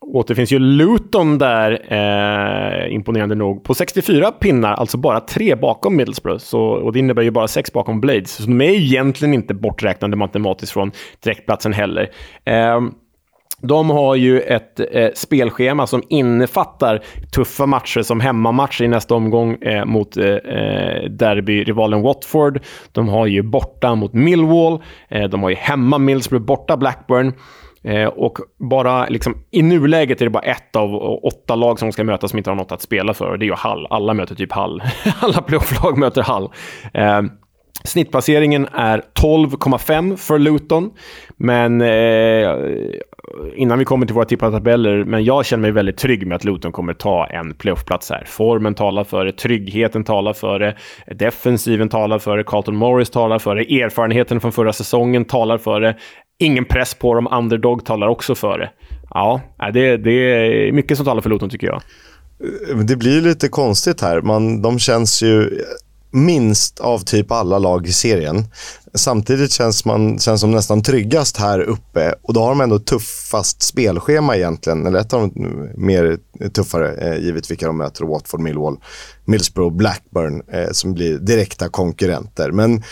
[0.00, 6.38] återfinns ju Luton där, eh, imponerande nog, på 64 pinnar, alltså bara tre bakom Middlesbrough.
[6.38, 8.30] Så, och det innebär ju bara sex bakom Blades.
[8.30, 12.10] Så de är egentligen inte borträknade matematiskt från direktplatsen heller.
[12.44, 12.80] Eh,
[13.62, 17.02] de har ju ett eh, spelschema som innefattar
[17.34, 22.60] tuffa matcher som hemmamatch i nästa omgång eh, mot eh, eh derbyrivalen Watford.
[22.92, 24.82] De har ju borta mot Millwall.
[25.08, 27.32] Eh, de har ju hemma Middlesbrough, borta Blackburn.
[27.88, 32.04] Eh, och bara liksom, i nuläget är det bara ett av åtta lag som ska
[32.04, 33.36] mötas som inte har något att spela för.
[33.36, 33.86] Det är ju Hall.
[33.90, 34.82] Alla möter typ Hall.
[35.20, 36.50] Alla playoff-lag möter Hall.
[36.94, 37.22] Eh,
[37.84, 40.90] Snittplaceringen är 12,5 för Luton.
[41.36, 42.50] Men eh,
[43.54, 46.44] innan vi kommer till våra tippade tabeller, men jag känner mig väldigt trygg med att
[46.44, 48.24] Luton kommer ta en playoffplats här.
[48.26, 50.76] Formen talar för det, tryggheten talar för det,
[51.14, 55.80] defensiven talar för det, Carlton Morris talar för det, erfarenheten från förra säsongen talar för
[55.80, 55.96] det.
[56.38, 58.70] Ingen press på dem, underdog talar också för det.
[59.10, 59.40] Ja,
[59.74, 61.82] det, det är mycket som talar för Luton tycker jag.
[62.70, 64.20] Eh, det blir lite konstigt här.
[64.20, 65.64] Man, de känns ju
[66.10, 68.44] minst av typ alla lag i serien.
[68.94, 73.62] Samtidigt känns man känns som nästan tryggast här uppe och då har de ändå tuffast
[73.62, 74.86] spelschema egentligen.
[74.86, 76.18] Eller ett av de mer
[76.52, 78.04] tuffare, eh, givet vilka de möter.
[78.04, 78.76] Watford, Millwall,
[79.24, 82.50] Millsborough, Blackburn eh, som blir direkta konkurrenter.
[82.50, 82.82] Men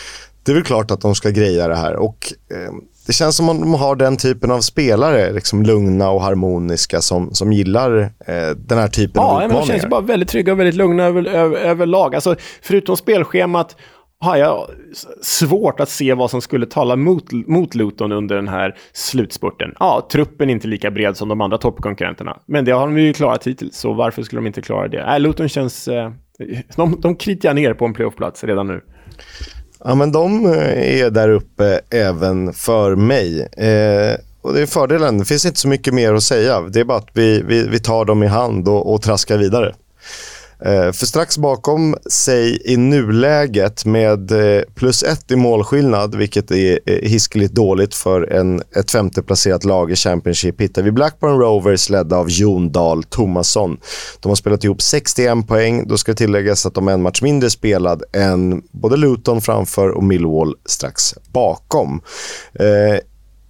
[0.43, 2.73] det är väl klart att de ska greja det här och eh,
[3.07, 7.33] det känns som att de har den typen av spelare, liksom lugna och harmoniska som,
[7.33, 9.55] som gillar eh, den här typen ja, av utmaningar.
[9.55, 12.15] Ja, de känns bara väldigt trygga och väldigt lugna över, över, överlag.
[12.15, 13.75] Alltså, förutom spelschemat
[14.19, 14.67] har jag
[15.21, 19.73] svårt att se vad som skulle tala mot, mot Luton under den här slutspurten.
[19.79, 23.13] Ja, truppen är inte lika bred som de andra toppkonkurrenterna, men det har de ju
[23.13, 25.01] klarat hittills, så varför skulle de inte klara det?
[25.01, 25.87] Äh, Luton känns...
[25.87, 26.11] Eh,
[26.75, 28.81] de, de kritar ner på en playoffplats redan nu.
[29.87, 33.41] Ja, men de eh, är där uppe även för mig.
[33.41, 35.17] Eh, och det är fördelen.
[35.17, 36.61] Det finns inte så mycket mer att säga.
[36.61, 39.75] Det är bara att vi, vi, vi tar dem i hand och, och traskar vidare.
[40.65, 46.79] Eh, för strax bakom sig i nuläget med eh, plus ett i målskillnad, vilket är
[46.85, 52.17] eh, hiskeligt dåligt för en, ett femteplacerat lag i Championship, hittar vi Blackburn Rovers ledda
[52.17, 53.77] av Jon Dahl Tomasson.
[54.19, 55.87] De har spelat ihop 61 poäng.
[55.87, 59.89] Då ska det tilläggas att de är en match mindre spelad än både Luton framför
[59.89, 62.01] och Millwall strax bakom.
[62.53, 62.99] Eh,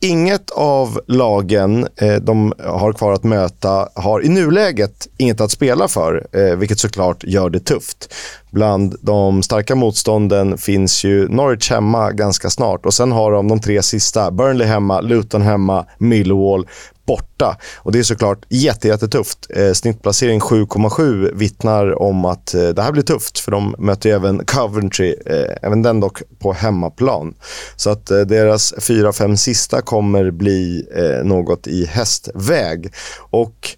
[0.07, 5.87] Inget av lagen eh, de har kvar att möta har i nuläget inget att spela
[5.87, 8.13] för, eh, vilket såklart gör det tufft.
[8.51, 13.59] Bland de starka motstånden finns ju Norwich hemma ganska snart och sen har de de
[13.59, 16.67] tre sista, Burnley hemma, Luton hemma, Millwall
[17.07, 17.57] borta.
[17.77, 19.47] Och det är såklart jättetufft.
[19.49, 24.15] Eh, snittplacering 7,7 vittnar om att eh, det här blir tufft för de möter ju
[24.15, 27.35] även Coventry, eh, även den dock på hemmaplan.
[27.75, 32.93] Så att eh, deras 4-5 sista kommer bli eh, något i hästväg.
[33.29, 33.69] Och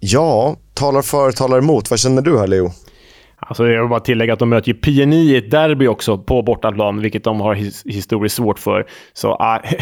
[0.00, 1.90] ja, talar för, talar emot.
[1.90, 2.72] Vad känner du här, Leo?
[3.52, 6.42] Alltså jag vill bara tillägga att de möter ju PNI i ett derby också på
[6.42, 8.86] bortaplan, vilket de har his historiskt svårt för.
[9.12, 9.72] Så uh,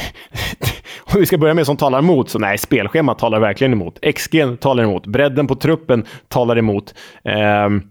[1.15, 3.99] om vi ska börja med som talar emot, så nej, spelschemat talar verkligen emot.
[4.15, 5.07] XG talar emot.
[5.07, 6.95] Bredden på truppen talar emot.
[7.67, 7.83] Um,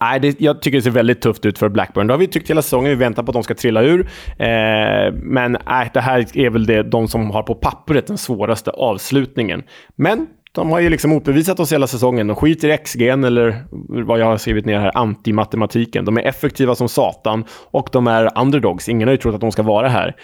[0.00, 2.06] Nej, det, jag tycker det ser väldigt tufft ut för Blackburn.
[2.06, 2.90] Det har vi tyckt hela säsongen.
[2.90, 4.00] Vi väntar på att de ska trilla ur.
[4.38, 8.70] Eh, men nej, det här är väl det, de som har på pappret den svåraste
[8.70, 9.62] avslutningen.
[9.96, 10.26] Men
[10.58, 12.26] de har ju liksom motbevisat oss hela säsongen.
[12.26, 13.64] De skiter i XG eller
[14.06, 16.04] vad jag har skrivit ner här, antimatematiken.
[16.04, 18.88] De är effektiva som satan och de är underdogs.
[18.88, 20.16] Ingen har ju trott att de ska vara här.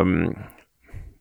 [0.00, 0.34] Um,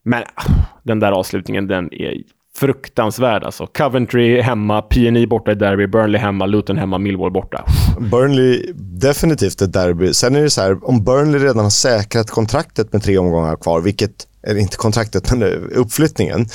[0.03, 0.51] men ah,
[0.83, 2.13] den där avslutningen, den är
[2.57, 3.67] fruktansvärd alltså.
[3.67, 7.65] Coventry hemma, PNI e borta i derby, Burnley hemma, Luton hemma, Millwall borta.
[8.11, 10.13] Burnley, definitivt ett derby.
[10.13, 13.81] Sen är det så här, om Burnley redan har säkrat kontraktet med tre omgångar kvar,
[13.81, 14.11] vilket,
[14.47, 16.45] eller inte kontraktet, men uppflyttningen.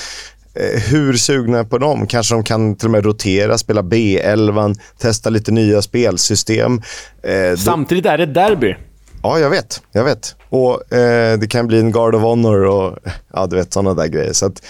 [0.55, 2.07] Eh, hur sugna på dem?
[2.07, 6.83] Kanske de kan till och med rotera, spela B11, testa lite nya spelsystem.
[7.23, 8.77] Eh, Samtidigt är det derby.
[9.23, 9.83] Ja, jag vet.
[9.93, 10.37] Jag vet.
[10.49, 12.99] Och eh, Det kan bli en Guard of Honor och
[13.33, 14.33] ja, du vet sådana där grejer.
[14.33, 14.63] Så att,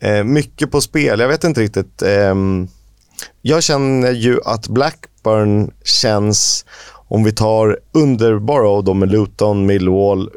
[0.00, 1.20] eh, mycket på spel.
[1.20, 2.02] Jag vet inte riktigt.
[2.02, 2.34] Eh,
[3.42, 6.64] jag känner ju att Blackburn känns,
[7.08, 10.30] om vi tar under Borough då med Luton, Millwall,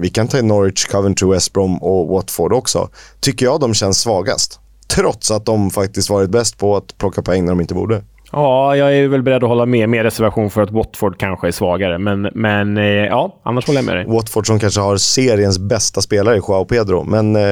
[0.00, 2.88] vi kan ta Norwich, Coventry, West Brom och Watford också.
[3.20, 4.60] Tycker jag de känns svagast.
[4.96, 8.02] Trots att de faktiskt varit bäst på att plocka poäng när de inte borde.
[8.32, 9.88] Ja, jag är väl beredd att hålla med.
[9.88, 11.98] Med reservation för att Watford kanske är svagare.
[11.98, 14.06] Men, men eh, ja, annars håller jag med dig.
[14.06, 17.04] Watford som kanske har seriens bästa spelare, Joao Pedro.
[17.04, 17.42] Men eh,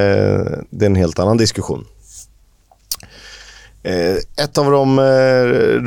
[0.70, 1.84] det är en helt annan diskussion.
[3.82, 5.02] Eh, ett av de eh,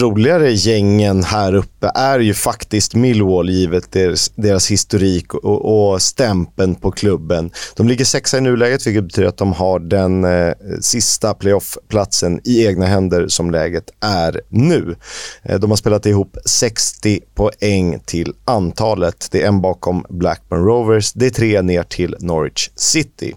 [0.04, 6.76] roligare gängen här uppe är ju faktiskt Millwall, givet deras, deras historik och, och stämpeln
[6.76, 7.52] på klubben.
[7.76, 12.66] De ligger sexa i nuläget, vilket betyder att de har den eh, sista playoff-platsen i
[12.66, 14.96] egna händer som läget är nu.
[15.44, 19.28] Eh, de har spelat ihop 60 poäng till antalet.
[19.32, 21.14] Det är en bakom Blackburn Rovers.
[21.14, 23.34] Det är tre ner till Norwich City.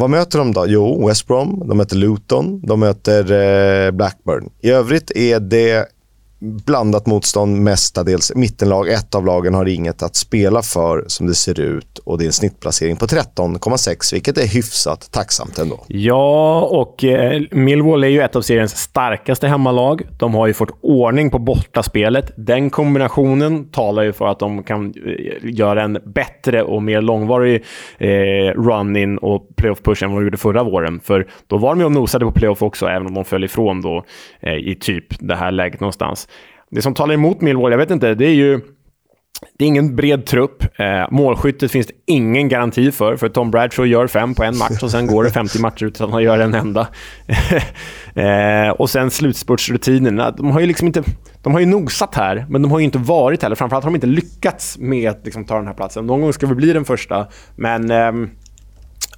[0.00, 0.64] Vad möter de då?
[0.68, 4.50] Jo, West Brom, de möter Luton, de möter eh, Blackburn.
[4.60, 5.86] I övrigt är det
[6.40, 8.32] blandat motstånd mestadels.
[8.34, 12.24] Mittenlag, ett av lagen har inget att spela för som det ser ut och det
[12.24, 15.84] är en snittplacering på 13,6 vilket är hyfsat tacksamt ändå.
[15.88, 20.02] Ja, och eh, Millwall är ju ett av seriens starkaste hemmalag.
[20.18, 22.32] De har ju fått ordning på bortaspelet.
[22.36, 27.64] Den kombinationen talar ju för att de kan eh, göra en bättre och mer långvarig
[27.98, 28.08] eh,
[28.56, 31.00] run-in och playoff-push än vad de gjorde förra våren.
[31.00, 33.80] För då var de ju och nosade på playoff också, även om de föll ifrån
[33.80, 34.04] då
[34.40, 36.28] eh, i typ det här läget någonstans.
[36.70, 38.60] Det som talar emot Millwall, jag vet inte, det är ju
[39.58, 40.80] det är ingen bred trupp.
[40.80, 44.82] Eh, målskyttet finns det ingen garanti för, för Tom Bradshaw gör fem på en match
[44.82, 46.88] och sen går det 50 matcher utan att han gör en enda.
[48.14, 50.30] eh, och sen slutspurtsrutinerna.
[50.30, 51.02] De har ju liksom inte...
[51.42, 53.56] De har ju nosat här, men de har ju inte varit heller.
[53.56, 56.06] Framförallt har de inte lyckats med att liksom, ta den här platsen.
[56.06, 57.90] Någon gång ska vi bli den första, men...
[57.90, 58.12] Eh,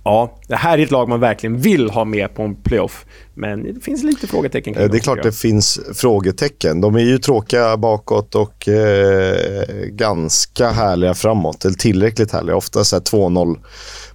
[0.05, 3.05] Ja, det här är ett lag man verkligen vill ha med på en playoff.
[3.35, 6.81] Men det finns lite frågetecken kring Det är klart det finns frågetecken.
[6.81, 11.65] De är ju tråkiga bakåt och eh, ganska härliga framåt.
[11.65, 12.57] Eller tillräckligt härliga.
[12.57, 13.59] Ofta 2-0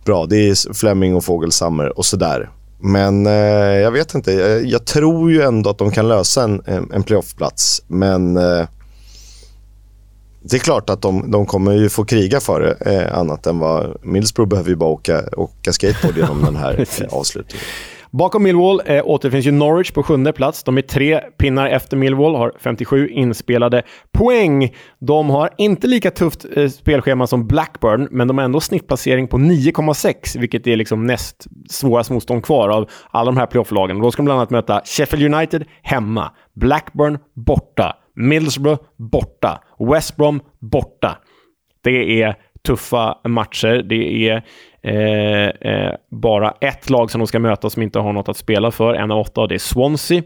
[0.06, 0.26] bra.
[0.26, 2.50] Det är Fleming och Fogelsammer och sådär.
[2.80, 3.34] Men eh,
[3.82, 4.32] jag vet inte.
[4.32, 6.62] Jag, jag, tror ju ändå att de kan lösa en,
[6.94, 7.84] en playoffplats.
[7.88, 8.66] Men eh,
[10.42, 13.60] det är klart att de, de kommer ju få kriga för det, eh, annat än
[13.60, 17.66] vad Middlesbrough behöver ju bara åka, åka skateboard genom den här eh, avslutningen.
[18.12, 20.64] Bakom Millwall eh, återfinns ju Norwich på sjunde plats.
[20.64, 24.76] De är tre pinnar efter Millwall, har 57 inspelade poäng.
[25.00, 29.38] De har inte lika tufft eh, spelschema som Blackburn, men de har ändå snittplacering på
[29.38, 34.00] 9,6, vilket är liksom näst svårast motstånd kvar av alla de här playoff-lagen.
[34.00, 39.62] Då ska de bland annat möta Sheffield United hemma, Blackburn borta, Middlesbrough borta.
[39.80, 41.18] West Brom borta.
[41.82, 42.36] Det är
[42.68, 43.84] tuffa matcher.
[43.90, 44.44] Det är
[44.82, 48.72] eh, eh, bara ett lag som de ska möta som inte har något att spela
[48.72, 48.94] för.
[48.94, 50.24] En av åtta, och det är Swansea.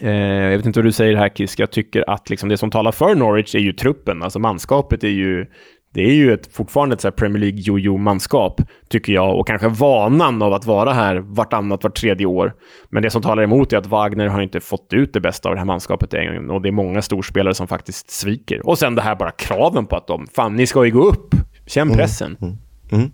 [0.00, 1.60] Eh, jag vet inte vad du säger här Kisk.
[1.60, 4.22] Jag tycker att liksom det som talar för Norwich är ju truppen.
[4.22, 5.46] Alltså manskapet är ju
[5.94, 9.38] det är ju ett, fortfarande ett så Premier League jojo-manskap, tycker jag.
[9.38, 12.54] Och kanske vanan av att vara här vartannat, vart tredje år.
[12.90, 15.54] Men det som talar emot är att Wagner har inte fått ut det bästa av
[15.54, 16.50] det här manskapet än.
[16.50, 18.66] Och det är många storspelare som faktiskt sviker.
[18.66, 21.34] Och sen det här bara kraven på att de, fan, ni ska ju gå upp.
[21.66, 22.36] Känn mm, pressen.
[22.40, 22.58] Mm, mm.
[22.92, 23.10] Mm.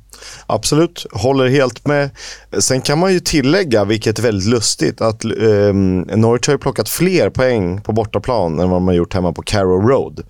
[0.46, 2.10] Absolut, håller helt med.
[2.58, 5.30] Sen kan man ju tillägga, vilket är väldigt lustigt, att eh,
[6.16, 9.88] Norwich har ju plockat fler poäng på bortaplan än vad man gjort hemma på Carrow
[9.88, 10.20] Road.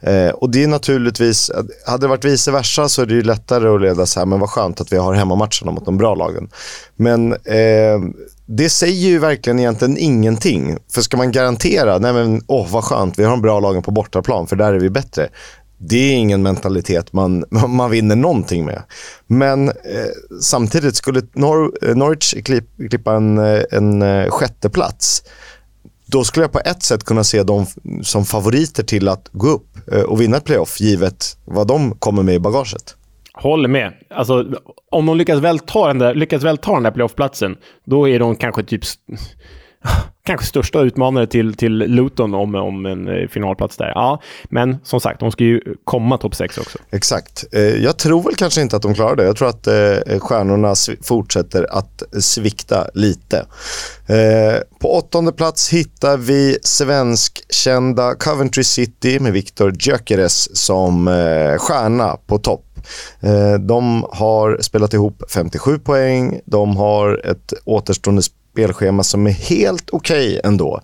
[0.00, 1.50] Eh, och det är naturligtvis,
[1.86, 4.40] hade det varit vice versa så är det ju lättare att leda så här, men
[4.40, 6.48] vad skönt att vi har hemmamatcherna mot de bra lagen.
[6.96, 7.98] Men eh,
[8.46, 10.76] det säger ju verkligen egentligen ingenting.
[10.92, 13.90] För ska man garantera, nej men åh vad skönt, vi har en bra lagen på
[13.90, 15.28] bortaplan för där är vi bättre.
[15.78, 18.82] Det är ingen mentalitet man, man vinner någonting med.
[19.26, 19.74] Men eh,
[20.40, 22.34] samtidigt, skulle Nor eh, Norwich
[22.90, 25.22] klippa en, eh, en eh, sjätte sjätteplats
[26.10, 27.66] då skulle jag på ett sätt kunna se dem
[28.02, 29.66] som favoriter till att gå upp
[30.06, 32.96] och vinna ett playoff, givet vad de kommer med i bagaget.
[33.32, 33.92] Håller med.
[34.10, 34.46] Alltså,
[34.90, 38.18] om de lyckas väl ta den där, lyckas väl ta den där playoffplatsen, då är
[38.18, 38.82] de kanske typ
[40.28, 43.92] kanske största utmanare till, till Luton om, om en eh, finalplats där.
[43.94, 46.78] Ja, men som sagt, de ska ju komma topp 6 också.
[46.90, 47.44] Exakt.
[47.52, 49.24] Eh, jag tror väl kanske inte att de klarar det.
[49.24, 53.46] Jag tror att eh, stjärnorna fortsätter att svikta lite.
[54.80, 61.06] På åttonde plats hittar vi svenskkända Coventry City med Viktor Gyökeres som
[61.58, 62.64] stjärna på topp.
[63.60, 68.22] De har spelat ihop 57 poäng, de har ett återstående
[68.58, 70.80] spelschema som är helt okej okay ändå.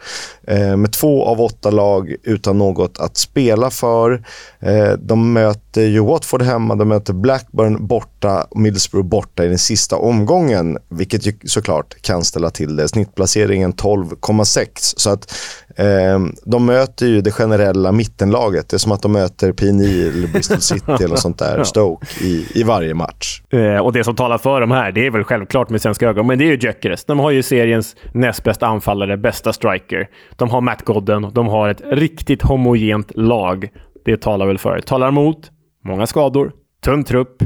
[0.46, 4.22] Eh, med två av åtta lag utan något att spela för.
[4.60, 9.58] Eh, de möter ju Watford hemma, de möter Blackburn borta och Middlesbrough borta i den
[9.58, 10.78] sista omgången.
[10.88, 12.88] Vilket ju såklart kan ställa till det.
[12.88, 14.94] Snittplaceringen 12,6.
[14.96, 15.34] Så att
[15.76, 18.68] eh, de möter ju det generella mittenlaget.
[18.68, 22.46] Det är som att de möter PNI eller Bristol City eller sånt där, Stoke, i,
[22.54, 23.42] i varje match.
[23.52, 26.26] Eh, och det som talar för dem här, det är väl självklart med svenska ögon,
[26.26, 27.04] men det är ju Gyökeres.
[27.04, 30.08] De har ju seriens näst bästa anfallare, bästa striker.
[30.36, 33.68] De har Matt Godden, de har ett riktigt homogent lag.
[34.04, 34.80] Det talar väl för.
[34.80, 35.50] Talar emot,
[35.84, 36.52] många skador,
[36.84, 37.42] tunn trupp.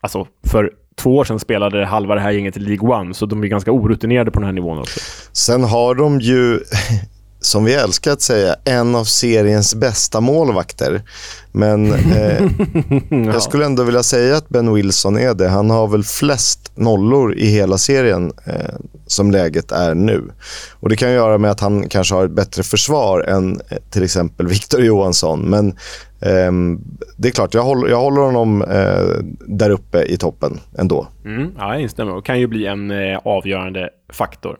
[0.00, 3.42] Alltså, för två år sedan spelade halva det här gänget i League One, så de
[3.42, 5.00] är ganska orutinerade på den här nivån också.
[5.32, 6.60] Sen har de ju
[7.48, 11.02] som vi älskar att säga, en av seriens bästa målvakter.
[11.52, 12.42] Men eh,
[13.10, 13.16] ja.
[13.16, 15.48] jag skulle ändå vilja säga att Ben Wilson är det.
[15.48, 18.74] Han har väl flest nollor i hela serien eh,
[19.06, 20.22] som läget är nu.
[20.80, 24.04] Och Det kan göra med att han kanske har ett bättre försvar än eh, till
[24.04, 25.40] exempel Victor Johansson.
[25.40, 25.68] Men
[26.20, 26.52] eh,
[27.16, 31.06] det är klart, jag håller, jag håller honom eh, där uppe i toppen ändå.
[31.24, 32.16] Mm, ja, jag instämmer.
[32.16, 34.58] Det kan ju bli en eh, avgörande faktor.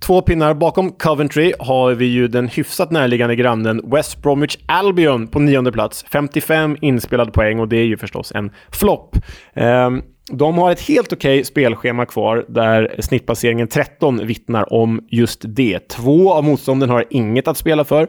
[0.00, 5.38] Två pinnar bakom Coventry har vi ju den hyfsat närliggande grannen West Bromwich Albion på
[5.38, 6.04] nionde plats.
[6.12, 9.16] 55 inspelade poäng och det är ju förstås en flopp.
[9.54, 15.42] Um, de har ett helt okej okay spelschema kvar där snittplaceringen 13 vittnar om just
[15.44, 15.88] det.
[15.88, 18.08] Två av motstånden har inget att spela för.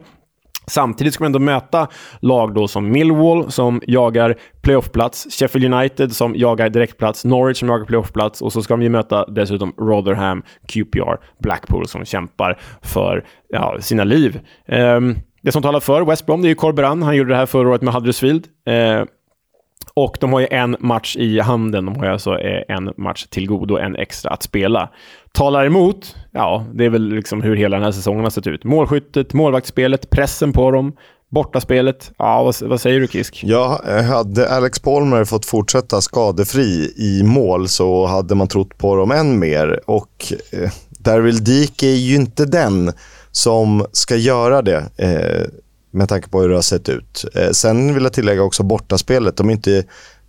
[0.70, 1.88] Samtidigt ska man ändå möta
[2.20, 7.86] lag då som Millwall som jagar playoffplats, Sheffield United som jagar direktplats, Norwich som jagar
[7.86, 13.78] playoffplats och så ska de ju möta dessutom Rotherham, QPR, Blackpool som kämpar för ja,
[13.80, 14.40] sina liv.
[14.68, 17.04] Um, det som talar för West Brom det är ju Corberan.
[17.04, 18.48] Han gjorde det här förra året med Huddersfield.
[18.70, 19.06] Uh,
[19.94, 21.86] och de har ju en match i handen.
[21.86, 24.90] De har ju alltså eh, en match till godo, en extra att spela.
[25.32, 28.64] Talar emot, ja, det är väl liksom hur hela den här säsongen har sett ut.
[28.64, 30.94] Målskyttet, målvaktsspelet, pressen på dem.
[31.32, 33.44] Bortaspelet, ja vad, vad, säger du Kisk?
[33.44, 38.96] Ja, eh, hade Alex Palmer fått fortsätta skadefri i mål så hade man trott på
[38.96, 39.80] dem än mer.
[39.86, 42.92] Och eh, Darryl Dike är ju inte den
[43.32, 44.86] som ska göra det.
[44.98, 45.50] Eh,
[45.92, 47.26] med tanke på hur det har sett ut.
[47.36, 49.38] Eh, sen vill jag tillägga också bortaspelet.
[49.38, 49.84] De är inte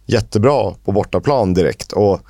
[0.07, 1.93] jättebra på bortaplan direkt.
[1.93, 2.21] Och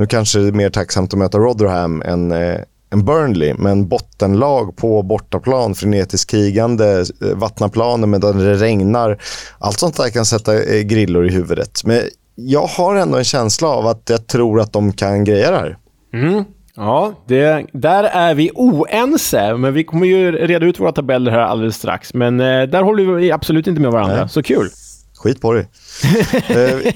[0.00, 2.60] nu kanske det är mer tacksamt att möta Rotherham än, eh,
[2.92, 3.54] än Burnley.
[3.58, 9.18] Men bottenlag på bortaplan, frenetiskt krigande, eh, vattna planen medan det regnar.
[9.58, 11.84] Allt sånt där kan sätta eh, grillor i huvudet.
[11.84, 12.00] Men
[12.34, 15.76] jag har ändå en känsla av att jag tror att de kan greja det här.
[16.14, 16.44] Mm.
[16.76, 21.38] Ja, det, där är vi oense, men vi kommer ju reda ut våra tabeller här
[21.38, 22.14] alldeles strax.
[22.14, 24.28] Men eh, där håller vi absolut inte med varandra, Nej.
[24.28, 24.68] så kul.
[25.14, 25.68] Skit på dig.
[26.48, 26.92] eh,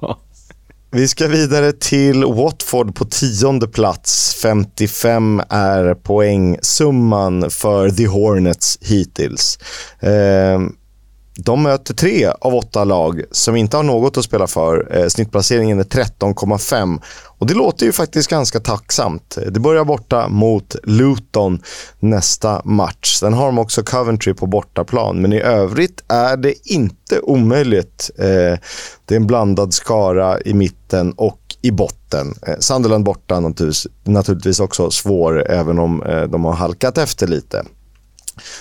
[0.00, 0.18] ja.
[0.94, 4.34] Vi ska vidare till Watford på tionde plats.
[4.42, 9.58] 55 är poängsumman för The Hornets hittills.
[10.00, 10.60] Eh,
[11.36, 14.96] de möter tre av åtta lag som inte har något att spela för.
[14.96, 17.00] Eh, snittplaceringen är 13,5
[17.38, 19.38] och det låter ju faktiskt ganska tacksamt.
[19.50, 21.62] Det börjar borta mot Luton
[22.00, 23.16] nästa match.
[23.20, 28.10] Sen har de också Coventry på bortaplan, men i övrigt är det inte omöjligt.
[28.18, 28.58] Eh,
[29.04, 32.34] det är en blandad skara i mitten och i botten.
[32.46, 33.40] Eh, Sunderland borta
[34.04, 37.64] naturligtvis också svår, även om eh, de har halkat efter lite.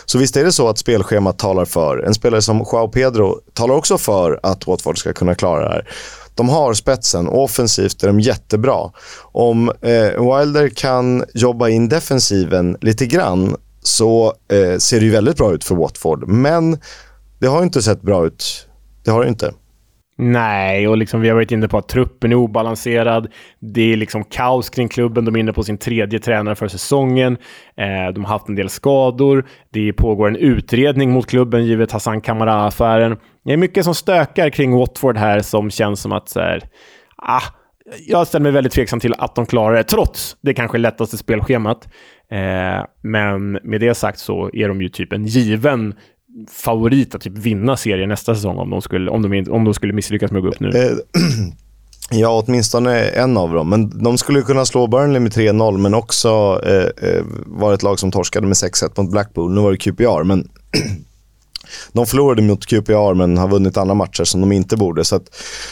[0.06, 1.98] Så visst är det så att spelschemat talar för.
[1.98, 5.88] En spelare som Joao Pedro talar också för att Watford ska kunna klara det här.
[6.36, 8.92] De har spetsen offensivt är de jättebra.
[9.22, 15.38] Om eh, Wilder kan jobba in defensiven lite grann så eh, ser det ju väldigt
[15.38, 16.28] bra ut för Watford.
[16.28, 16.78] Men
[17.40, 18.68] det har inte sett bra ut.
[19.04, 19.54] Det har det inte.
[20.18, 23.28] Nej, och liksom vi har varit inne på att truppen är obalanserad.
[23.60, 25.26] Det är liksom kaos kring klubben.
[25.26, 27.38] De är inne på sin tredje tränare för säsongen.
[27.78, 29.46] Eh, de har haft en del skador.
[29.70, 33.18] Det pågår en utredning mot klubben givet Hassan Kamara-affären.
[33.46, 36.64] Det är mycket som stökar kring Watford här som känns som att så här,
[37.18, 37.44] ah,
[38.08, 41.88] jag ställer mig väldigt tveksam till att de klarar det, trots det kanske lättaste spelschemat.
[42.32, 45.96] Eh, men med det sagt så är de ju typ en given
[46.52, 49.94] favorit att typ vinna serien nästa säsong om de skulle, om de, om de skulle
[49.94, 50.70] misslyckas med att gå upp nu.
[50.70, 50.92] Eh,
[52.20, 53.70] ja, åtminstone en av dem.
[53.70, 58.00] Men de skulle kunna slå Burnley med 3-0, men också eh, eh, vara ett lag
[58.00, 59.54] som torskade med 6-1 mot Blackpool.
[59.54, 60.50] Nu var det QPR, men
[61.92, 65.06] De förlorade mot QPR men har vunnit andra matcher som de inte borde.
[65.06, 65.24] Så att,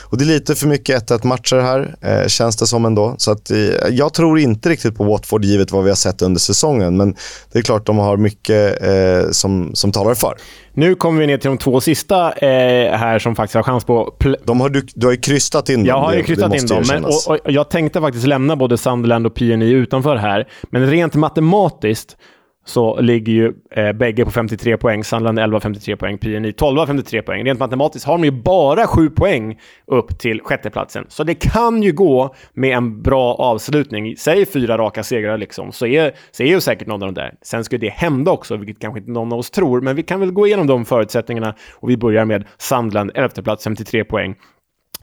[0.03, 3.15] och det är lite för mycket 1-1 matcher här, eh, känns det som ändå.
[3.17, 3.57] Så att, eh,
[3.89, 6.97] jag tror inte riktigt på Watford givet vad vi har sett under säsongen.
[6.97, 7.15] Men
[7.51, 10.37] det är klart de har mycket eh, som, som talar för.
[10.73, 14.15] Nu kommer vi ner till de två sista eh, här som faktiskt har chans på...
[14.43, 15.85] De har du, du har ju krystat in dem.
[15.85, 16.83] Jag har ju krystat in dem.
[16.89, 20.47] Men, och, och, jag tänkte faktiskt lämna både Sunderland och PNI utanför här.
[20.69, 22.17] Men rent matematiskt
[22.65, 25.03] så ligger ju eh, bägge på 53 poäng.
[25.03, 27.45] Sandland 11 53 poäng, PNI 12 53 poäng.
[27.45, 31.05] Rent matematiskt har de ju bara 7 poäng upp till sjätteplatsen.
[31.09, 34.17] Så det kan ju gå med en bra avslutning.
[34.17, 37.33] Säg fyra raka segrar liksom, så är, så är ju säkert någon av dem där.
[37.41, 40.19] Sen ska det hända också, vilket kanske inte någon av oss tror, men vi kan
[40.19, 44.35] väl gå igenom de förutsättningarna och vi börjar med Sandland 11 plats, 53 poäng.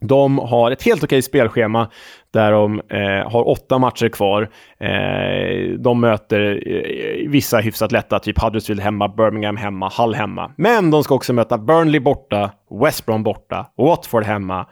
[0.00, 1.90] De har ett helt okej spelschema
[2.32, 4.48] där de eh, har åtta matcher kvar.
[4.80, 10.50] Eh, de möter eh, vissa hyfsat lätta, typ Huddersfield hemma, Birmingham hemma, Hull hemma.
[10.56, 12.50] Men de ska också möta Burnley borta,
[12.84, 14.66] West Brom borta, Watford hemma.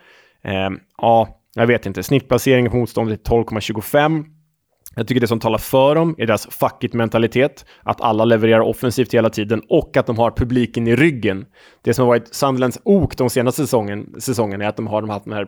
[0.45, 2.03] Eh, ja, jag vet inte.
[2.03, 4.24] Snittplaceringen på motståndet är 12,25.
[4.99, 7.64] Jag tycker det som talar för dem är deras fuck it-mentalitet.
[7.82, 11.47] Att alla levererar offensivt hela tiden och att de har publiken i ryggen.
[11.82, 15.24] Det som har varit Sunderlands ok de senaste säsongen, säsongen är att de har haft
[15.24, 15.47] den här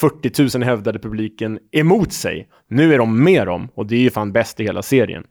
[0.00, 2.48] 40 000 hävdade publiken emot sig.
[2.68, 5.24] Nu är de med dem och det är ju fan bäst i hela serien.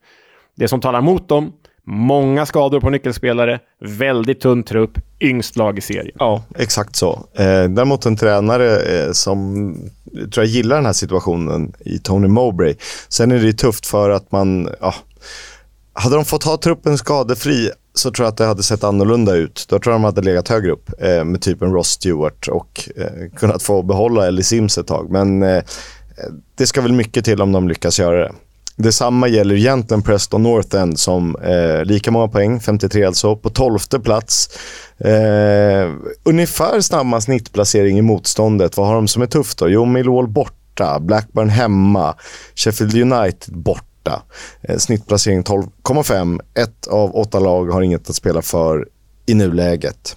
[0.56, 1.52] Det som talar mot dem,
[1.90, 6.16] många skador på nyckelspelare, väldigt tunn trupp, yngst lag i serien.
[6.18, 7.12] Ja, exakt så.
[7.34, 9.74] Eh, däremot en tränare eh, som
[10.12, 12.74] tror jag gillar den här situationen i Tony Mowbray.
[13.08, 14.68] Sen är det tufft för att man...
[14.80, 14.94] Ja,
[15.92, 19.66] hade de fått ha truppen skadefri så tror jag att det hade sett annorlunda ut.
[19.68, 23.30] Då tror jag de hade legat högre upp eh, med typen Ross Stewart och eh,
[23.36, 25.10] kunnat få behålla Ellie Sims ett tag.
[25.10, 25.62] Men eh,
[26.54, 28.32] det ska väl mycket till om de lyckas göra det.
[28.82, 33.78] Detsamma gäller egentligen Preston North End som eh, lika många poäng, 53 alltså, på 12
[33.78, 34.50] plats.
[34.98, 35.90] Eh,
[36.22, 38.76] ungefär samma snittplacering i motståndet.
[38.76, 39.68] Vad har de som är tufft då?
[39.68, 42.14] Jo, Millwall borta, Blackburn hemma,
[42.54, 44.22] Sheffield United borta.
[44.62, 46.40] Eh, snittplacering 12,5.
[46.54, 48.88] Ett av åtta lag har inget att spela för
[49.26, 50.16] i nuläget.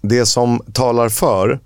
[0.00, 1.60] Det som talar för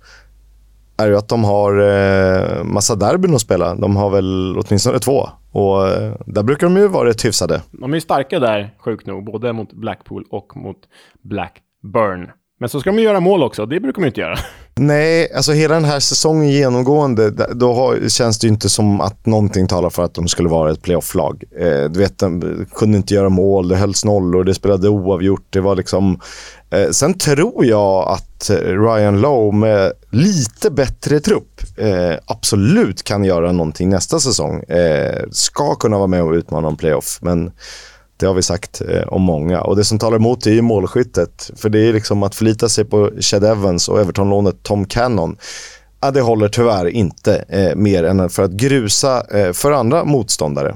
[0.97, 3.75] är ju att de har eh, massa derbyn att spela.
[3.75, 5.29] De har väl åtminstone två.
[5.51, 7.61] Och eh, där brukar de ju vara rätt hyfsade.
[7.71, 9.25] De är ju starka där, sjukt nog.
[9.25, 10.77] Både mot Blackpool och mot
[11.21, 12.29] Blackburn.
[12.59, 13.65] Men så ska de ju göra mål också.
[13.65, 14.35] Det brukar de ju inte göra.
[14.75, 19.25] Nej, alltså hela den här säsongen genomgående, då har, känns det ju inte som att
[19.25, 21.43] någonting talar för att de skulle vara ett playoff-lag.
[21.59, 25.45] Eh, du vet, de kunde inte göra mål, det hölls nollor, det spelade oavgjort.
[25.49, 26.19] Det var liksom...
[26.71, 33.23] Eh, sen tror jag att eh, Ryan Lowe med lite bättre trupp eh, absolut kan
[33.23, 34.63] göra någonting nästa säsong.
[34.63, 37.51] Eh, ska kunna vara med och utmana om playoff, men
[38.17, 39.61] det har vi sagt eh, om många.
[39.61, 41.51] Och det som talar emot det är ju målskyttet.
[41.55, 45.37] För det är liksom att förlita sig på Chad Evans och Everton-lånet Tom Cannon.
[46.01, 50.75] Ja, det håller tyvärr inte eh, mer än för att grusa eh, för andra motståndare.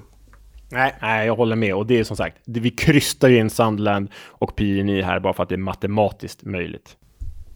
[0.76, 1.76] Nej, nej, jag håller med.
[1.76, 5.43] Och det är som sagt, vi krystar ju in Sandland och PNI här bara för
[5.43, 6.97] att det är matematiskt möjligt.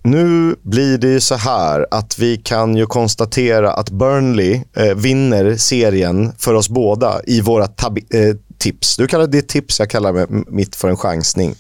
[0.04, 5.56] Nu blir det ju så här att vi kan ju konstatera att Burnley eh, vinner
[5.56, 8.98] serien för oss båda i våra eh, tips.
[8.98, 11.56] Du kallar det tips, jag kallar mitt för en chansning.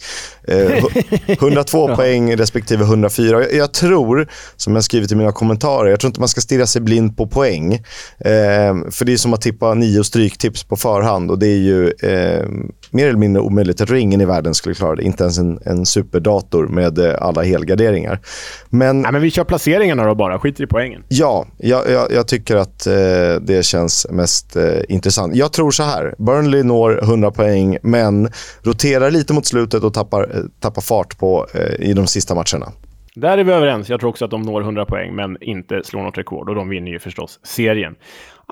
[0.47, 0.85] Eh,
[1.27, 3.41] 102 poäng respektive 104.
[3.41, 6.67] Jag, jag, tror, som jag skrivit i mina kommentarer, jag tror inte man ska stirra
[6.67, 7.73] sig blind på poäng.
[8.19, 11.87] Eh, för det är som att tippa nio stryktips på förhand och det är ju
[11.89, 12.45] eh,
[12.91, 13.79] mer eller mindre omöjligt.
[13.79, 15.03] Jag tror ingen i världen skulle klara det.
[15.03, 18.19] Inte ens en, en superdator med eh, alla helgarderingar.
[18.69, 21.03] Men, Nej, men vi kör placeringarna då bara, skiter i poängen.
[21.07, 22.93] Ja, jag, jag, jag tycker att eh,
[23.41, 25.35] det känns mest eh, intressant.
[25.35, 28.29] Jag tror så här, Burnley når 100 poäng, men
[28.63, 32.71] roterar lite mot slutet och tappar, eh, tappar fart på, eh, i de sista matcherna.
[33.15, 33.89] Där är vi överens.
[33.89, 36.49] Jag tror också att de når 100 poäng, men inte slår något rekord.
[36.49, 37.95] Och de vinner ju förstås serien.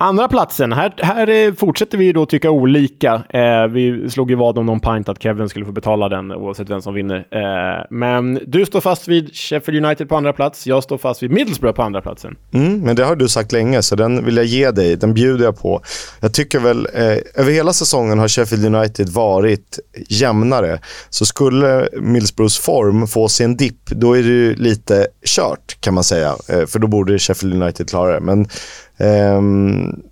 [0.00, 3.22] Andra platsen, här, här eh, fortsätter vi då tycka olika.
[3.28, 6.70] Eh, vi slog ju vad om någon pint att Kevin skulle få betala den oavsett
[6.70, 7.16] vem som vinner.
[7.16, 10.66] Eh, men du står fast vid Sheffield United på andra plats.
[10.66, 12.36] Jag står fast vid Middlesbrough på andra platsen.
[12.52, 14.96] Mm, men det har du sagt länge, så den vill jag ge dig.
[14.96, 15.82] Den bjuder jag på.
[16.20, 17.02] Jag tycker väl, eh,
[17.34, 19.78] över hela säsongen har Sheffield United varit
[20.08, 20.78] jämnare.
[21.10, 25.94] Så skulle Middlesbroughs form få sig en dipp, då är det ju lite kört kan
[25.94, 26.34] man säga.
[26.48, 28.20] Eh, för då borde Sheffield United klara det.
[28.20, 28.46] Men
[28.98, 30.02] Ehm,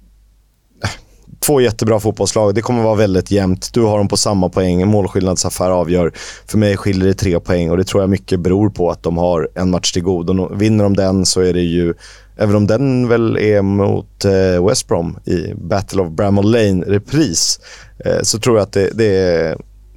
[1.47, 2.55] två jättebra fotbollslag.
[2.55, 3.70] Det kommer vara väldigt jämnt.
[3.72, 4.82] Du har dem på samma poäng.
[4.82, 6.12] En målskillnadsaffär avgör.
[6.47, 9.16] För mig skiljer det tre poäng och det tror jag mycket beror på att de
[9.16, 10.41] har en match till god.
[10.41, 11.95] Och vinner de den så är det ju,
[12.37, 17.61] även om den väl är mot eh, West Brom i Battle of Bramall Lane-repris,
[18.05, 19.57] eh, så tror jag att det, det är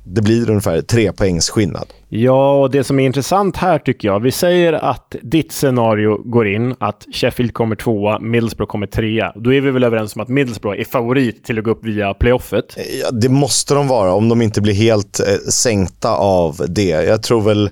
[0.10, 1.88] det blir ungefär tre poängs skillnad.
[2.10, 6.47] Ja, och det som är intressant här tycker jag, vi säger att ditt scenario går
[6.47, 9.34] in, att Sheffield kommer tvåa, Middlesbrough kommer trea.
[9.36, 12.14] Då är vi väl överens om att Middlesbrough är favorit till att gå upp via
[12.14, 12.78] playoffet?
[13.01, 16.89] Ja, det måste de vara, om de inte blir helt eh, sänkta av det.
[16.89, 17.70] Jag tror väl,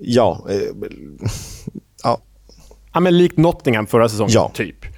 [0.00, 0.46] ja...
[0.50, 0.56] Eh,
[2.02, 2.18] ja.
[2.94, 4.50] Ja, men likt Nottingham förra säsongen, ja.
[4.54, 4.91] typ.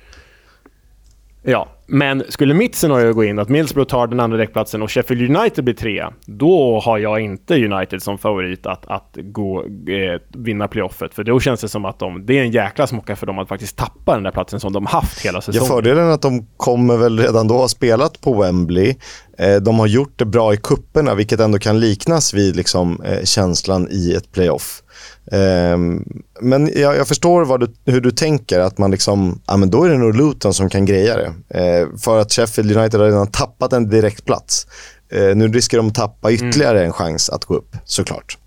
[1.46, 5.36] Ja, men skulle mitt scenario gå in, att Middlesbrough tar den andra däckplatsen och Sheffield
[5.36, 10.68] United blir trea, då har jag inte United som favorit att, att gå, eh, vinna
[10.68, 11.14] playoffet.
[11.14, 13.48] För då känns det som att de, det är en jäkla smocka för dem att
[13.48, 15.68] faktiskt tappa den där platsen som de haft hela säsongen.
[15.68, 18.94] Ja, fördelen är att de kommer väl redan då ha spelat på Wembley.
[19.38, 23.24] Eh, de har gjort det bra i kupperna vilket ändå kan liknas vid liksom, eh,
[23.24, 24.83] känslan i ett playoff.
[25.32, 26.04] Um,
[26.40, 29.88] men jag, jag förstår du, hur du tänker, att man liksom, ja men då är
[29.88, 31.82] det nog Luton som kan greja det.
[31.82, 34.66] Uh, för att Sheffield United har redan tappat en direktplats.
[35.14, 36.86] Uh, nu riskerar de att tappa ytterligare mm.
[36.86, 38.38] en chans att gå upp, såklart.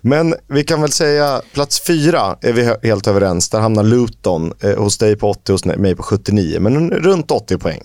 [0.00, 3.48] Men vi kan väl säga plats fyra är vi helt överens.
[3.48, 6.60] Där hamnar Luton eh, hos dig på 80, hos mig på 79.
[6.60, 7.82] Men runt 80 poäng.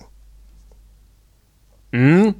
[1.93, 2.33] Mm.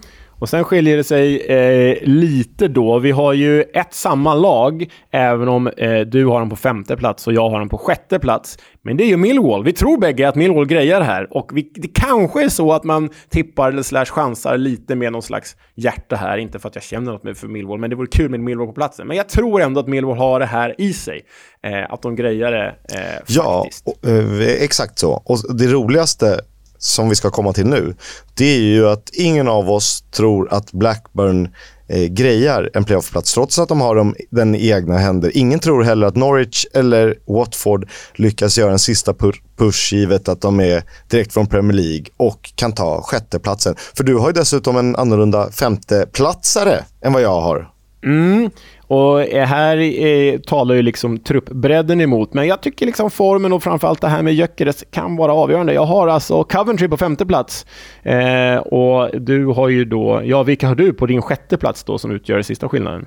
[0.43, 2.99] Och sen skiljer det sig eh, lite då.
[2.99, 7.27] Vi har ju ett samma lag, även om eh, du har dem på femte plats
[7.27, 8.57] och jag har dem på sjätte plats.
[8.81, 9.63] Men det är ju Millwall.
[9.63, 11.37] Vi tror bägge att Millwall grejar här.
[11.37, 15.21] Och vi, det kanske är så att man tippar eller slash chansar lite med någon
[15.21, 16.37] slags hjärta här.
[16.37, 18.73] Inte för att jag känner något för Millwall, men det vore kul med Millwall på
[18.73, 19.07] platsen.
[19.07, 21.21] Men jag tror ändå att Millwall har det här i sig.
[21.63, 23.99] Eh, att de grejar det eh, ja, faktiskt.
[24.01, 25.11] Ja, eh, exakt så.
[25.25, 26.39] Och det roligaste
[26.83, 27.95] som vi ska komma till nu,
[28.33, 31.49] det är ju att ingen av oss tror att Blackburn
[31.87, 35.37] eh, grejar en playoffplats trots att de har dem, den i egna händer.
[35.37, 39.13] Ingen tror heller att Norwich eller Watford lyckas göra en sista
[39.57, 43.75] push givet att de är direkt från Premier League och kan ta sjätteplatsen.
[43.97, 47.72] För du har ju dessutom en annorlunda femteplatsare än vad jag har.
[48.03, 48.49] Mm.
[48.87, 53.63] Och eh, här eh, talar ju liksom truppbredden emot, men jag tycker liksom formen och
[53.63, 55.73] framförallt det här med Gyökeres kan vara avgörande.
[55.73, 57.65] Jag har alltså Coventry på femte plats
[58.03, 61.97] eh, och du har ju då, ja vilka har du på din sjätte plats då
[61.97, 63.05] som utgör sista skillnaden?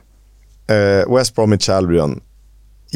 [0.68, 2.20] Eh, West Bromwich Albion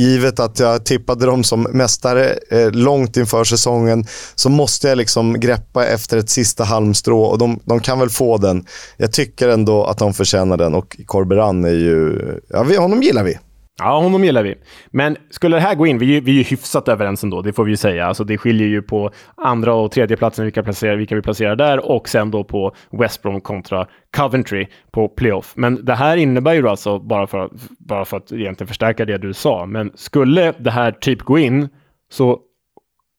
[0.01, 5.41] givet att jag tippade dem som mästare eh, långt inför säsongen så måste jag liksom
[5.41, 8.67] greppa efter ett sista halmstrå och de, de, kan väl få den.
[8.97, 13.25] Jag tycker ändå att de förtjänar den och Corberan är ju, ja vi, honom gillar
[13.25, 13.39] vi.
[13.81, 14.55] Ja, honom gillar vi.
[14.91, 17.53] Men skulle det här gå in, vi är, vi är ju hyfsat överens ändå, det
[17.53, 18.07] får vi ju säga.
[18.07, 21.91] Alltså det skiljer ju på andra och tredje platsen vilka, placerar, vilka vi placerar där
[21.91, 25.53] och sen då på West Brom kontra Coventry på playoff.
[25.57, 29.33] Men det här innebär ju alltså, bara för, bara för att egentligen förstärka det du
[29.33, 31.69] sa, men skulle det här typ gå in
[32.11, 32.39] så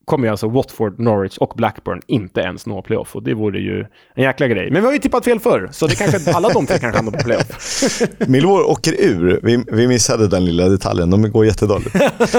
[0.05, 3.15] kommer ju alltså Watford, Norwich och Blackburn inte ens nå playoff.
[3.15, 3.85] Och det vore ju
[4.15, 4.71] en jäkla grej.
[4.71, 7.11] Men vi har ju tippat fel förr, så det kanske alla de tre kanske hamnar
[7.11, 7.83] på playoff.
[8.27, 9.39] Millwall åker ur.
[9.43, 11.09] Vi, vi missade den lilla detaljen.
[11.09, 11.93] De går jättedåligt.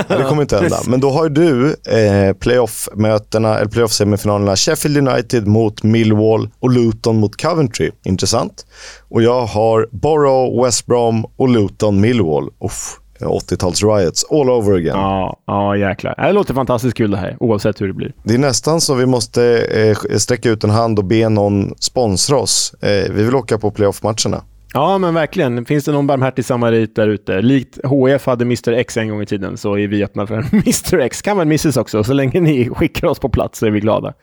[0.08, 0.78] det kommer inte hända.
[0.86, 7.42] Men då har du eh, playoff-mötena, eller playoff-semifinalerna Sheffield United mot Millwall och Luton mot
[7.42, 7.90] Coventry.
[8.04, 8.66] Intressant.
[9.08, 12.50] Och jag har Borough, West Brom och Luton, Millwall.
[12.64, 13.01] Uff.
[13.24, 14.98] 80-tals riots all over again.
[14.98, 16.14] Ja, ja jäklar.
[16.16, 18.12] Det låter fantastiskt kul det här, oavsett hur det blir.
[18.22, 22.36] Det är nästan så vi måste eh, sträcka ut en hand och be någon sponsra
[22.36, 22.74] oss.
[22.80, 24.42] Eh, vi vill åka på playoff-matcherna.
[24.74, 25.64] Ja, men verkligen.
[25.64, 27.42] Finns det någon barmhärtig samarit där ute?
[27.42, 30.98] Likt HF hade Mr X en gång i tiden så är vi öppna för Mr
[30.98, 31.22] X.
[31.22, 32.04] Kan väl Mrs också.
[32.04, 34.14] Så länge ni skickar oss på plats så är vi glada.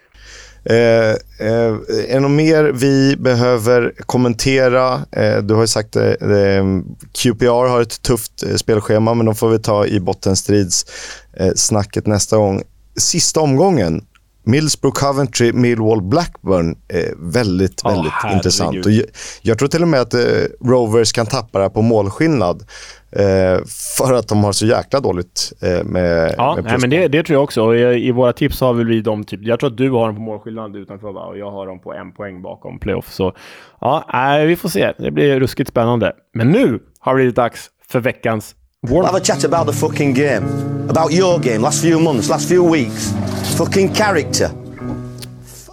[0.66, 4.94] Eh, eh, är det något mer vi behöver kommentera?
[5.12, 6.66] Eh, du har ju sagt det, eh,
[7.14, 12.38] QPR har ett tufft eh, spelschema, men de får vi ta i bottenstridssnacket eh, nästa
[12.38, 12.64] gång.
[12.98, 14.06] Sista omgången,
[14.44, 16.78] Millsbrook, Coventry, Millwall, Blackburn
[17.18, 18.86] väldigt, väldigt oh, intressant.
[18.86, 19.06] Och jag,
[19.42, 20.22] jag, tror till och med att eh,
[20.66, 22.64] Rovers kan tappa det här på målskillnad.
[23.12, 23.60] Eh,
[23.98, 27.24] för att de har så jäkla dåligt eh, med Ja, med nej, men det, det
[27.24, 27.64] tror jag också.
[27.64, 29.40] Och i, I våra tips har vi de typ...
[29.44, 31.22] Jag tror att du har dem på målskillnad utanför va?
[31.22, 33.12] och jag har dem på en poäng bakom playoff.
[33.12, 33.34] Så
[33.82, 34.94] ja, nej, vi får se.
[34.98, 36.14] Det blir ruskigt spännande.
[36.34, 38.56] Men nu har det blivit dags för veckans
[38.88, 40.46] We'll have a chat about the fucking game.
[40.90, 43.14] About your game, last few months, last few weeks.
[43.58, 44.69] Fucking character.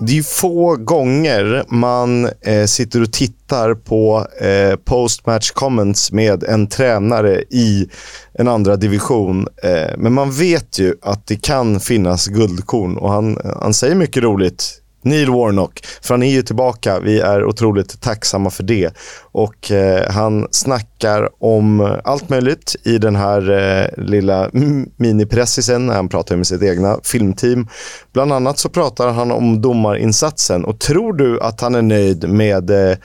[0.00, 6.44] Det är ju få gånger man eh, sitter och tittar på eh, postmatch comments med
[6.44, 7.88] en tränare i
[8.32, 9.48] en andra division.
[9.62, 14.22] Eh, men man vet ju att det kan finnas guldkorn och han, han säger mycket
[14.22, 14.82] roligt.
[15.06, 17.00] Neil Warnock, för han är ju tillbaka.
[17.00, 18.96] Vi är otroligt tacksamma för det.
[19.32, 24.50] Och eh, han snackar om allt möjligt i den här eh, lilla
[24.96, 27.68] minipressisen när han pratar med sitt egna filmteam.
[28.12, 32.70] Bland annat så pratar han om domarinsatsen och tror du att han är nöjd med
[32.70, 32.96] eh,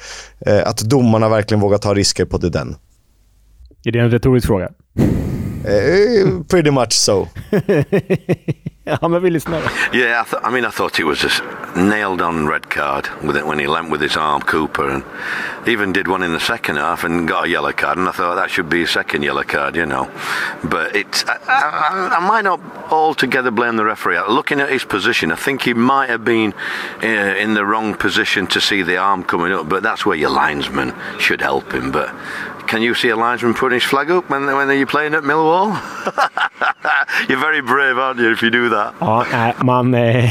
[0.45, 2.75] eh att domarna verkligen vågar ta risker på det den?
[3.83, 4.69] Är det en retorisk fråga?
[5.65, 7.27] Uh, pretty much so.
[9.01, 9.61] ja, men vi lyssnar.
[9.93, 11.29] Yeah, I, th- I mean, I thought it was a
[11.79, 15.03] nailed on red card with it when he leant with his arm, Cooper, and
[15.67, 17.97] even did one in the second half and got a yellow card.
[17.99, 20.09] And I thought that should be a second yellow card, you know.
[20.63, 22.59] But it, I, I, I might not
[22.91, 24.19] altogether blame the referee.
[24.27, 26.53] Looking at his position, I think he might have been
[27.03, 29.69] uh, in the wrong position to see the arm coming up.
[29.69, 31.91] But that's where your linesman should help him.
[31.91, 32.09] But
[32.71, 35.67] can you see a linesman putting his flag up when, when you're playing at Millwall?
[37.29, 38.93] you're very brave, aren't you, if you do that?
[38.99, 40.29] Ja, nej, man, eh,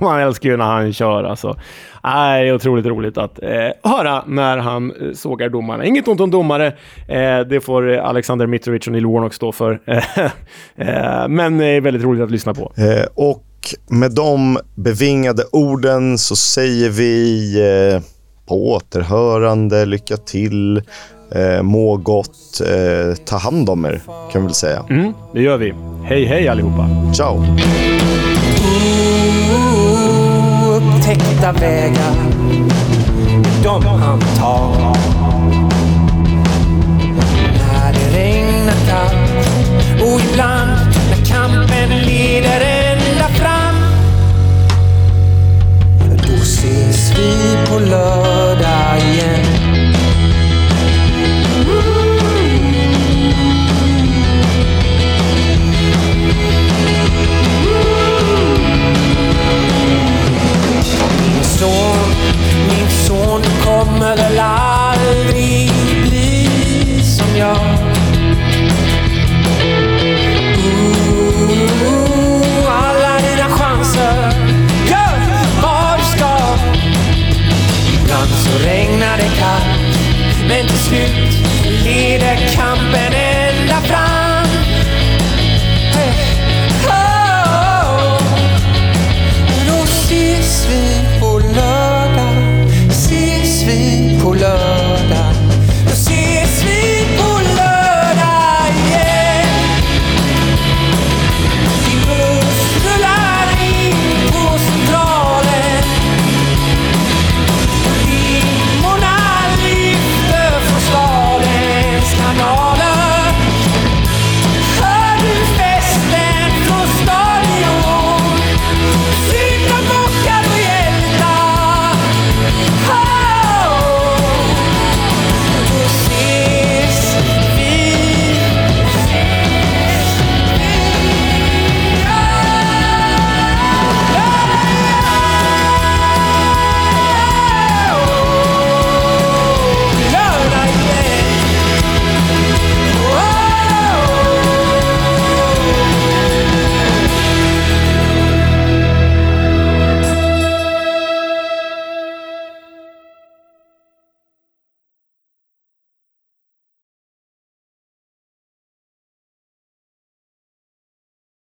[0.00, 1.56] man älskar ju när han kör alltså.
[2.04, 5.84] Nej, det är otroligt roligt att eh, höra när han eh, sågar domarna.
[5.84, 6.66] Inget ont om domare.
[7.08, 9.80] Eh, det får Alexander Mitrovic och Neil Warnock stå för.
[11.28, 12.72] Men det är väldigt roligt att lyssna på.
[13.14, 13.44] Och
[13.88, 18.02] med de bevingade orden så säger vi
[18.48, 20.76] på återhörande, lycka till,
[21.34, 24.00] eh, må gott, eh, ta hand om er
[24.32, 24.84] kan vi väl säga.
[24.90, 25.74] Mm, det gör vi.
[26.04, 26.88] Hej hej allihopa.
[27.16, 27.44] Ciao!
[30.76, 32.14] Upptäckta vägar,
[33.62, 34.96] de han tar.
[37.58, 39.46] När det regnar kallt
[40.02, 40.70] och ibland
[41.10, 41.98] när kampen
[47.18, 49.44] vi på lördag igen.
[61.20, 62.08] Min son,
[62.68, 64.67] min son, du kommer väl aldrig
[78.48, 79.98] så regnar det kallt,
[80.48, 81.48] men till slut
[81.84, 83.17] leder kampen